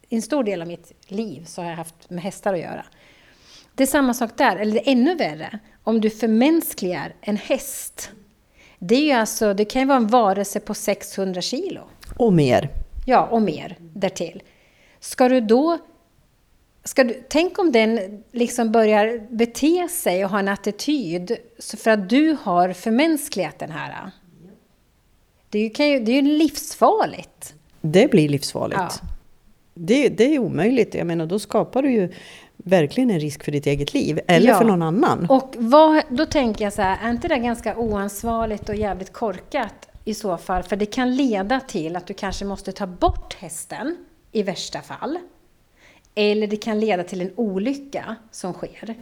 [0.10, 2.86] i en stor del av mitt liv så har jag haft med hästar att göra.
[3.76, 5.60] Det är samma sak där, eller ännu värre.
[5.84, 8.12] Om du förmänskligar en häst.
[8.80, 11.82] Det är ju alltså, det kan ju vara en varelse på 600 kilo.
[12.18, 12.70] Och mer.
[13.06, 14.44] Ja, och mer därtill.
[15.02, 15.78] Ska du då...
[16.84, 21.38] Ska du, tänk om den liksom börjar bete sig och ha en attityd
[21.78, 24.12] för att du har förmänskligat den här.
[25.50, 27.54] Det är ju, kan ju, det är ju livsfarligt.
[27.82, 28.80] Det blir livsfarligt.
[28.80, 29.08] Ja.
[29.74, 30.94] Det, det är omöjligt.
[30.94, 32.14] Jag menar, då skapar du ju
[32.58, 34.20] verkligen en risk för ditt eget liv.
[34.28, 34.58] Eller Ja.
[34.58, 35.26] för någon annan.
[35.30, 39.90] Och vad, då tänker jag så här, är inte det ganska oansvarigt och jävligt korkat
[40.06, 40.64] i så fall?
[40.64, 43.96] För det kan leda till att du kanske måste ta bort hästen
[44.32, 45.18] i värsta fall.
[46.16, 48.96] Eller det kan leda till en olycka som sker.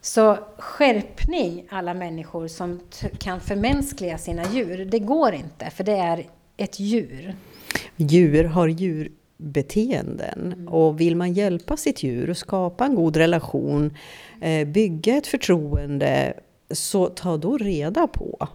[0.00, 2.80] Så skärpning alla människor som
[3.18, 4.84] kan förmänskliga sina djur.
[4.84, 6.26] Det går inte, för det är
[6.56, 7.36] ett djur.
[7.96, 10.68] Djur har djurbeteenden.
[10.68, 13.96] Och vill man hjälpa sitt djur och skapa en god relation,
[14.40, 16.34] eh, bygga ett förtroende,
[16.70, 18.48] så ta då reda på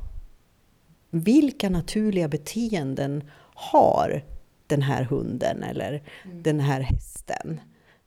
[1.10, 3.24] vilka naturliga beteenden
[3.54, 4.24] har
[4.68, 7.62] den här hunden eller den här hästen.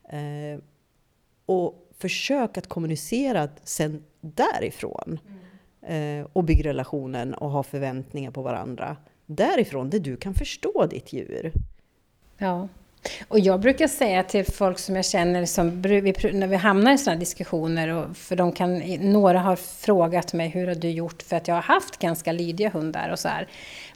[0.09, 0.59] Eh,
[1.45, 5.19] och försök att kommunicera sen därifrån.
[5.81, 8.97] Eh, och bygg relationen och ha förväntningar på varandra.
[9.25, 11.51] Därifrån, där du kan förstå ditt djur.
[12.37, 12.67] Ja.
[13.27, 15.67] Och jag brukar säga till folk som jag känner, som,
[16.33, 20.67] när vi hamnar i sådana diskussioner, och för de kan, några har frågat mig hur
[20.67, 23.47] har du gjort för att jag har haft ganska lydiga hundar och så här.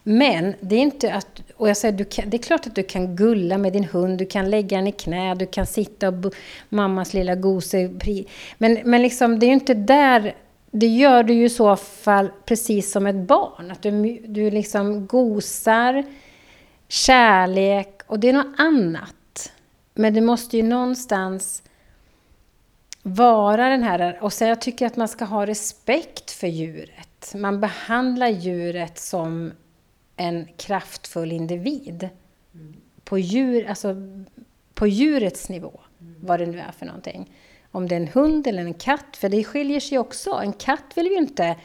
[0.03, 2.84] Men det är inte att, och jag säger, du kan, det är klart att du
[2.84, 6.34] kan gulla med din hund, du kan lägga den i knä, du kan sitta och
[6.70, 7.89] mammas lilla gose,
[8.58, 10.36] men, men liksom det är ju inte där
[10.72, 13.72] det gör du ju i så fall precis som ett barn.
[13.72, 16.03] Att du, du liksom gosar,
[16.88, 19.51] kärlek och det är något annat.
[19.93, 21.64] Men det måste ju någonstans
[23.01, 24.18] vara den här...
[24.22, 27.34] Och så jag tycker att man ska ha respekt för djuret.
[27.36, 29.51] Man behandlar djuret som
[30.16, 32.10] en kraftfull individ.
[33.03, 33.95] På, djur, alltså,
[34.74, 37.32] på djurets nivå, vad det nu är för någonting.
[37.72, 40.32] Om det är en hund eller en katt, för det skiljer sig också.
[40.32, 41.56] En katt vill ju inte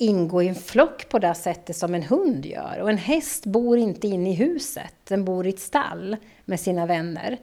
[0.00, 2.78] ingå i en flock på det sättet som en hund gör.
[2.82, 6.86] Och en häst bor inte inne i huset, den bor i ett stall med sina
[6.86, 7.38] vänner.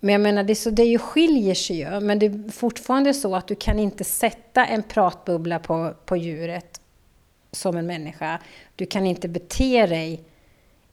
[0.00, 2.52] Men jag menar, det, är så, det är ju skiljer sig ju, men det är
[2.52, 6.80] fortfarande så att du kan inte sätta en pratbubbla på, på djuret
[7.52, 8.38] som en människa.
[8.76, 10.20] Du kan inte bete dig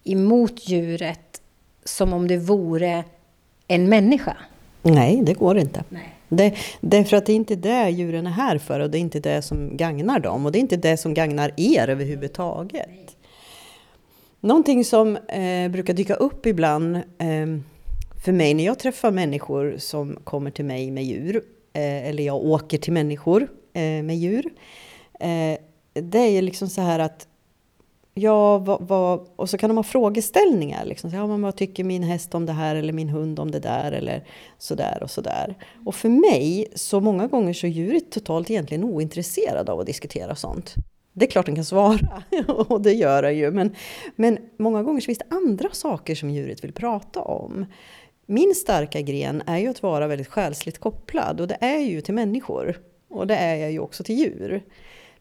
[0.03, 1.41] emot djuret
[1.83, 3.03] som om det vore
[3.67, 4.37] en människa.
[4.81, 5.83] Nej, det går inte.
[5.89, 6.18] Nej.
[6.29, 9.19] Det, därför att det är inte det djuren är här för och det är inte
[9.19, 13.15] det som gagnar dem och det är inte det som gagnar er överhuvudtaget.
[14.39, 17.47] Någonting som eh, brukar dyka upp ibland eh,
[18.23, 21.35] för mig när jag träffar människor som kommer till mig med djur,
[21.73, 24.45] eh, eller jag åker till människor eh, med djur,
[25.19, 25.57] eh,
[25.93, 27.27] det är liksom så här att
[28.19, 30.85] Ja, vad, vad, och så kan de ha frågeställningar.
[30.85, 31.09] Liksom.
[31.09, 33.59] Så, Ja, men vad tycker min häst om det här eller min hund om det
[33.59, 34.23] där eller
[34.57, 35.55] sådär och sådär.
[35.85, 40.35] Och för mig, så många gånger så är djuret totalt egentligen ointresserad av att diskutera
[40.35, 40.75] sånt.
[41.13, 43.51] Det är klart den kan svara, och det gör den ju.
[43.51, 43.75] Men,
[44.15, 47.65] men många gånger så finns det andra saker som djuret vill prata om.
[48.25, 52.13] Min starka gren är ju att vara väldigt själsligt kopplad och det är ju till
[52.13, 52.77] människor.
[53.09, 54.63] Och det är jag ju också till djur.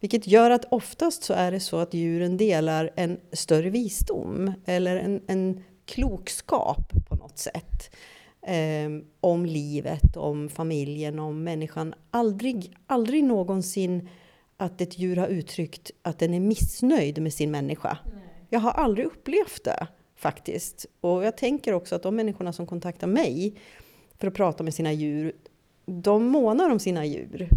[0.01, 4.97] Vilket gör att oftast så är det så att djuren delar en större visdom eller
[4.97, 7.95] en, en klokskap på något sätt.
[8.43, 8.91] Eh,
[9.21, 11.95] om livet, om familjen, om människan.
[12.11, 14.09] Aldrig, aldrig någonsin
[14.57, 17.99] att ett djur har uttryckt att den är missnöjd med sin människa.
[18.49, 19.87] Jag har aldrig upplevt det
[20.17, 20.87] faktiskt.
[21.01, 23.55] Och jag tänker också att de människorna som kontaktar mig
[24.19, 25.33] för att prata med sina djur,
[25.87, 27.49] de månar om sina djur.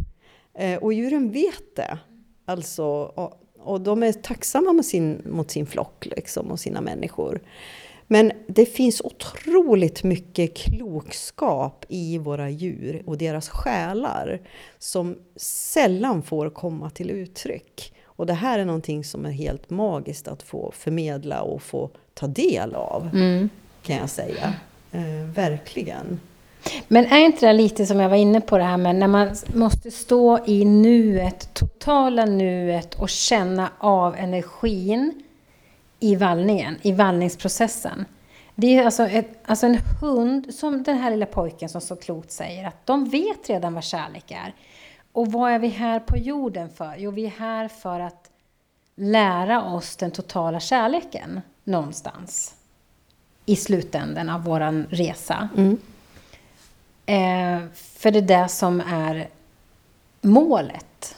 [0.54, 2.00] Eh, och djuren vet det.
[2.52, 2.84] Alltså,
[3.64, 7.42] Och de är tacksamma mot sin, mot sin flock liksom, och sina människor.
[8.08, 14.42] Men det finns otroligt mycket klokskap i våra djur och deras själar
[14.80, 17.94] som sällan får komma till uttryck.
[18.04, 22.28] Och det här är någonting som är helt magiskt att få förmedla och få ta
[22.28, 23.50] del av, mm.
[23.82, 24.54] kan jag säga.
[24.92, 26.20] Eh, verkligen.
[26.88, 29.36] Men är inte det lite som jag var inne på det här med när man
[29.54, 35.24] måste stå i nuet, totala nuet och känna av energin
[36.00, 38.06] i vallningen, i vallningsprocessen.
[38.56, 42.32] Det är alltså, ett, alltså en hund, som den här lilla pojken som så klokt
[42.32, 44.54] säger, att de vet redan vad kärlek är.
[45.12, 46.96] Och vad är vi här på jorden för?
[46.98, 48.30] Jo, vi är här för att
[48.96, 52.56] lära oss den totala kärleken någonstans
[53.46, 55.50] i slutänden av vår resa.
[55.58, 55.78] Mm.
[57.12, 59.28] Eh, för det är det som är
[60.22, 61.18] målet.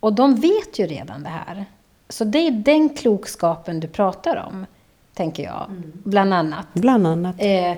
[0.00, 1.66] Och de vet ju redan det här.
[2.08, 4.66] Så det är den klokskapen du pratar om,
[5.14, 5.66] tänker jag.
[5.68, 5.92] Mm.
[5.94, 6.66] Bland annat.
[6.72, 7.36] Bland annat.
[7.38, 7.74] Eh,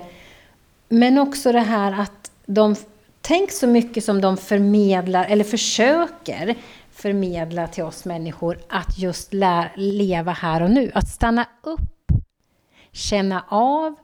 [0.89, 2.75] men också det här att de...
[3.21, 6.55] Tänk så mycket som de förmedlar, eller försöker
[6.91, 10.91] förmedla till oss människor att just lä- leva här och nu.
[10.93, 12.11] Att stanna upp,
[12.91, 13.95] känna av,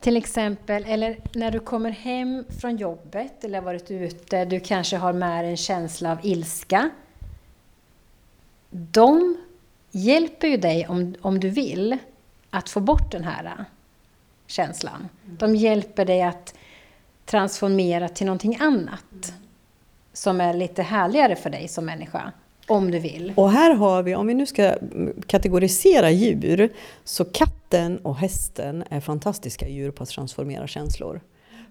[0.00, 5.12] till exempel, eller när du kommer hem från jobbet eller varit ute, du kanske har
[5.12, 6.90] med en känsla av ilska.
[8.70, 9.36] De
[9.90, 11.98] hjälper ju dig, om, om du vill,
[12.50, 13.64] att få bort den här
[14.46, 15.08] känslan.
[15.24, 16.54] De hjälper dig att
[17.24, 19.32] transformera till någonting annat
[20.12, 22.32] som är lite härligare för dig som människa.
[22.68, 23.32] Om du vill.
[23.36, 24.74] Och här har vi, om vi nu ska
[25.26, 26.72] kategorisera djur,
[27.04, 31.20] så katten och hästen är fantastiska djur på att transformera känslor.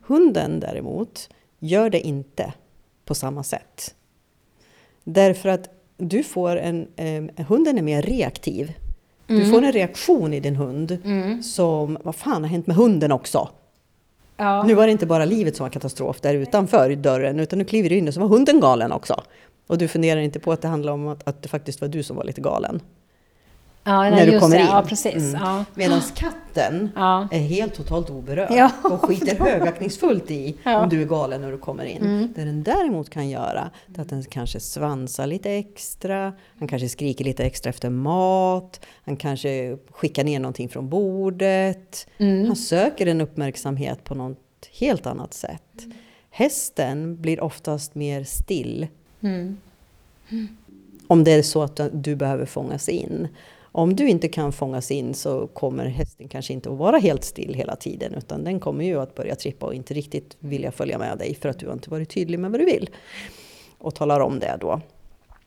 [0.01, 1.29] Hunden däremot
[1.59, 2.53] gör det inte
[3.05, 3.95] på samma sätt.
[5.03, 8.73] Därför att du får en, eh, hunden är mer reaktiv.
[9.27, 9.51] Du mm.
[9.51, 11.43] får en reaktion i din hund mm.
[11.43, 13.49] som, vad fan har hänt med hunden också?
[14.37, 14.63] Ja.
[14.63, 17.89] Nu var det inte bara livet som var katastrof där utanför dörren, utan nu kliver
[17.89, 19.23] du in och så var hunden galen också.
[19.67, 22.03] Och du funderar inte på att det handlar om att, att det faktiskt var du
[22.03, 22.81] som var lite galen.
[23.87, 24.65] Ja, när du kommer in.
[24.65, 25.15] Ja, precis.
[25.15, 25.41] Mm.
[25.41, 25.65] Ja.
[25.75, 27.27] Medan katten ja.
[27.31, 28.71] är helt totalt oberörd ja.
[28.83, 32.01] och skiter högaktningsfullt i om du är galen när du kommer in.
[32.01, 32.33] Mm.
[32.35, 37.25] Det den däremot kan göra är att den kanske svansar lite extra, han kanske skriker
[37.25, 42.07] lite extra efter mat, han kanske skickar ner någonting från bordet.
[42.17, 42.45] Mm.
[42.47, 44.37] Han söker en uppmärksamhet på något
[44.79, 45.85] helt annat sätt.
[46.29, 48.87] Hästen blir oftast mer still
[49.21, 49.57] Mm.
[51.07, 53.27] Om det är så att du behöver fångas in.
[53.71, 57.53] Om du inte kan fångas in så kommer hästen kanske inte att vara helt still
[57.53, 61.17] hela tiden utan den kommer ju att börja trippa och inte riktigt vilja följa med
[61.17, 62.89] dig för att du har inte varit tydlig med vad du vill.
[63.77, 64.81] Och talar om det då.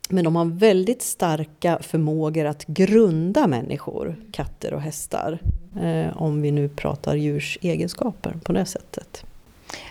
[0.08, 5.38] Men de har väldigt starka förmågor att grunda människor, katter och hästar.
[5.80, 9.24] Eh, om vi nu pratar djurs egenskaper på det sättet.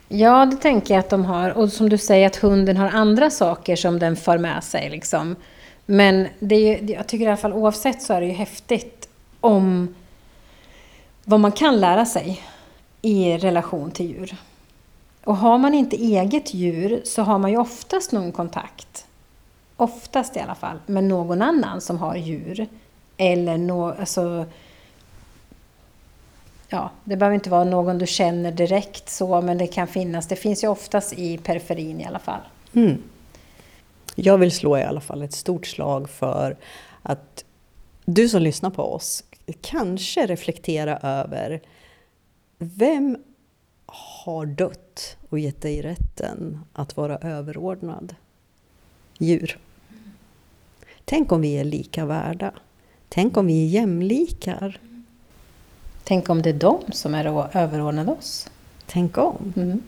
[0.07, 1.49] Ja, det tänker jag att de har.
[1.49, 4.89] Och som du säger att hunden har andra saker som den för med sig.
[4.89, 5.35] Liksom.
[5.85, 9.09] Men det är ju, jag tycker i alla fall oavsett så är det ju häftigt
[9.39, 9.95] om
[11.23, 12.41] vad man kan lära sig
[13.01, 14.35] i relation till djur.
[15.23, 19.05] Och har man inte eget djur så har man ju oftast någon kontakt,
[19.75, 22.67] oftast i alla fall, med någon annan som har djur.
[23.17, 24.45] Eller no, alltså,
[26.69, 30.27] ja, det behöver inte vara någon du känner direkt så, men det kan finnas.
[30.27, 32.41] Det finns ju oftast i periferin i alla fall.
[32.73, 32.97] Mm.
[34.15, 36.57] Jag vill slå i alla fall ett stort slag för
[37.01, 37.45] att
[38.05, 39.23] du som lyssnar på oss
[39.61, 41.61] kanske reflektera över
[42.57, 43.17] vem
[43.85, 48.15] har dött och gett dig rätten att vara överordnad?
[49.17, 49.57] Djur.
[51.05, 52.51] Tänk om vi är lika värda.
[53.09, 54.79] Tänk om vi är jämlikar.
[56.09, 58.49] Tänk om det är de som är överordnade oss?
[58.85, 59.53] Tänk om.
[59.55, 59.81] Mm.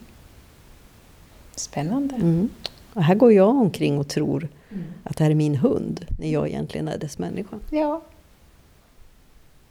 [1.55, 2.15] Spännande.
[2.15, 2.49] Mm.
[2.93, 4.83] Och här går jag omkring och tror mm.
[5.03, 7.59] att det här är min hund, när jag egentligen är dess människa.
[7.69, 8.01] Ja.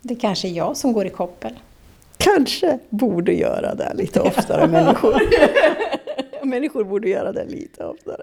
[0.03, 1.59] Det kanske är jag som går i koppel.
[2.17, 5.21] Kanske borde göra det lite oftare, människor.
[6.47, 8.23] människor borde göra det lite oftare.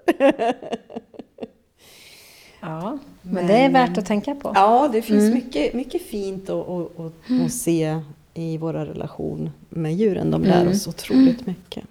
[2.60, 4.52] ja, men, men, det är värt att tänka på.
[4.54, 5.34] Ja, det finns mm.
[5.34, 7.12] mycket, mycket fint att, att, att,
[7.44, 8.00] att se
[8.38, 10.30] i vår relation med djuren.
[10.30, 10.72] De lär mm.
[10.72, 11.84] oss otroligt mycket.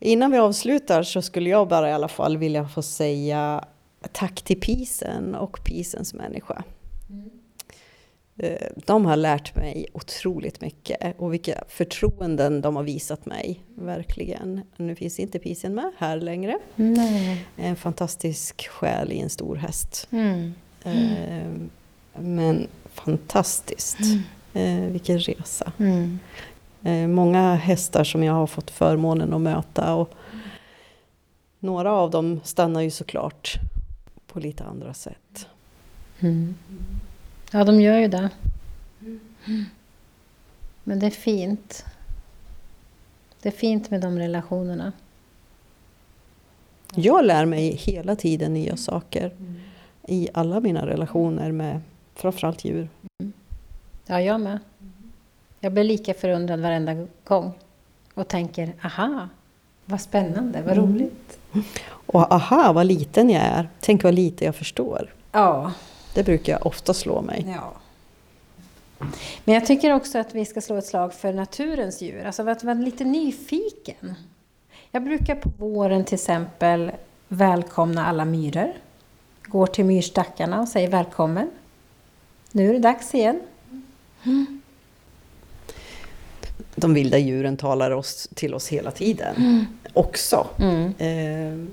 [0.00, 3.64] Innan vi avslutar så skulle jag bara i alla fall vilja få säga
[4.12, 6.64] tack till Pisen och Pisens människa.
[7.10, 7.30] Mm.
[8.38, 13.60] Eh, de har lärt mig otroligt mycket och vilka förtroenden de har visat mig.
[13.74, 14.60] Verkligen.
[14.76, 16.58] Nu finns inte Pisen med här längre.
[16.74, 17.46] Nej.
[17.56, 20.08] En fantastisk själ i en stor häst.
[20.10, 20.54] Mm.
[20.84, 21.68] Eh,
[22.18, 23.98] men fantastiskt.
[24.56, 25.72] Eh, vilken resa.
[25.78, 26.18] Mm.
[26.82, 29.94] Eh, många hästar som jag har fått förmånen att möta.
[29.94, 30.14] Och
[31.58, 33.54] några av dem stannar ju såklart
[34.26, 35.48] på lite andra sätt.
[36.20, 36.54] Mm.
[37.50, 38.30] Ja, de gör ju det.
[40.84, 41.84] Men det är fint.
[43.42, 44.92] Det är fint med de relationerna.
[46.94, 49.32] Jag lär mig hela tiden nya saker
[50.08, 51.80] i alla mina relationer med
[52.14, 52.88] framförallt djur.
[54.06, 54.58] Ja, jag med.
[55.60, 57.52] Jag blir lika förundrad varenda gång
[58.14, 59.28] och tänker, aha,
[59.84, 60.92] vad spännande, vad Mm.
[60.94, 61.38] roligt.
[61.88, 63.68] Och aha, vad liten jag är.
[63.80, 65.14] Tänk vad lite jag förstår.
[65.32, 65.72] Ja.
[66.14, 67.44] Det brukar jag ofta slå mig.
[67.56, 67.72] ja.
[69.44, 72.64] Men jag tycker också att vi ska slå ett slag för naturens djur, alltså att
[72.64, 74.14] vara lite nyfiken.
[74.90, 76.92] Jag brukar på våren till exempel
[77.28, 78.72] välkomna alla myror.
[79.44, 81.50] Går till myrstackarna och säger välkommen.
[82.52, 83.40] Nu är det dags igen.
[86.74, 89.66] De vilda djuren talar oss, till oss hela tiden.
[89.92, 90.46] Också.
[90.58, 90.94] Mm.
[90.98, 91.68] Eh,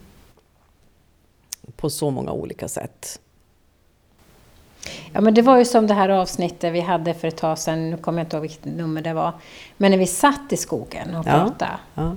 [1.76, 3.20] på så många olika sätt.
[5.14, 7.90] Ja, men det var ju som det här avsnittet vi hade för ett tag sedan,
[7.90, 9.34] nu kommer jag inte ihåg vilket nummer det var.
[9.78, 11.72] Men när vi satt i skogen och pratade.
[11.96, 12.16] Ja.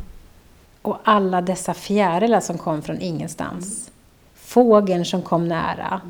[0.82, 3.90] Och alla dessa fjärilar som kom från ingenstans.
[4.34, 6.00] Fågeln som kom nära.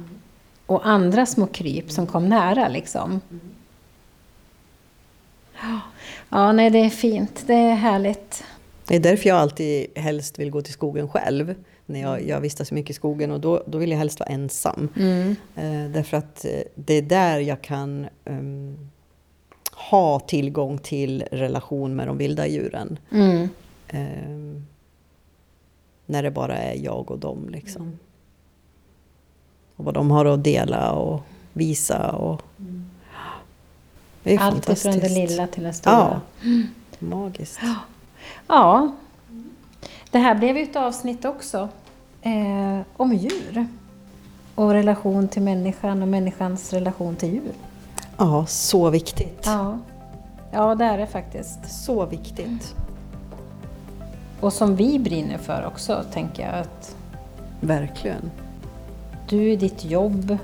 [0.66, 3.20] Och andra små kryp som kom nära liksom.
[3.28, 3.36] Ja.
[6.30, 7.44] Ja, nej det är fint.
[7.46, 8.44] Det är härligt.
[8.88, 11.54] Det är därför jag alltid helst vill gå till skogen själv.
[11.86, 14.88] När jag, jag vistas mycket i skogen och då, då vill jag helst vara ensam.
[14.96, 15.36] Mm.
[15.57, 18.90] Eh, därför att eh, det är där jag kan ehm,
[19.90, 22.98] ha tillgång till relation med de vilda djuren.
[23.12, 23.48] Mm.
[23.88, 24.66] Ehm,
[26.07, 27.98] när det bara är jag och dem liksom.
[29.76, 31.20] Och vad de har att dela och
[31.52, 32.42] visa och...
[34.26, 36.20] Det är Allt ifrån det lilla till det stora.
[36.42, 36.50] Ja.
[36.98, 37.60] Magiskt.
[38.46, 38.92] Ja.
[40.10, 41.68] Det här blev ju ett avsnitt också
[42.22, 43.66] eh, om djur.
[44.54, 47.52] Och relation till människan och människans relation till djur.
[48.16, 49.42] Ja, så viktigt.
[49.44, 49.78] Ja,
[50.52, 51.84] ja det är det faktiskt.
[51.84, 52.74] Så viktigt.
[54.40, 56.58] Och som vi brinner för också, tänker jag.
[56.58, 56.96] Att
[57.60, 58.30] Verkligen.
[59.28, 60.38] du i ditt jobb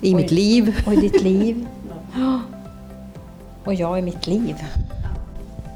[0.00, 0.82] I mitt liv.
[0.86, 1.66] och i ditt liv.
[3.68, 4.56] Och jag i mitt liv.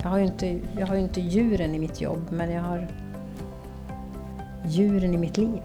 [0.03, 2.89] Jag har, ju inte, jag har inte djuren i mitt jobb, men jag har
[4.67, 5.63] djuren i mitt liv.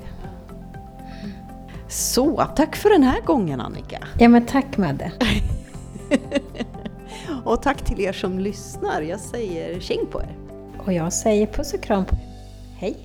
[1.87, 4.07] Så, tack för den här gången Annika.
[4.19, 5.11] Ja, men tack Madde.
[7.43, 9.01] Och tack till er som lyssnar.
[9.01, 10.35] Jag säger tjing på er.
[10.85, 12.21] Och jag säger puss och kram på er.
[12.77, 12.97] Hej!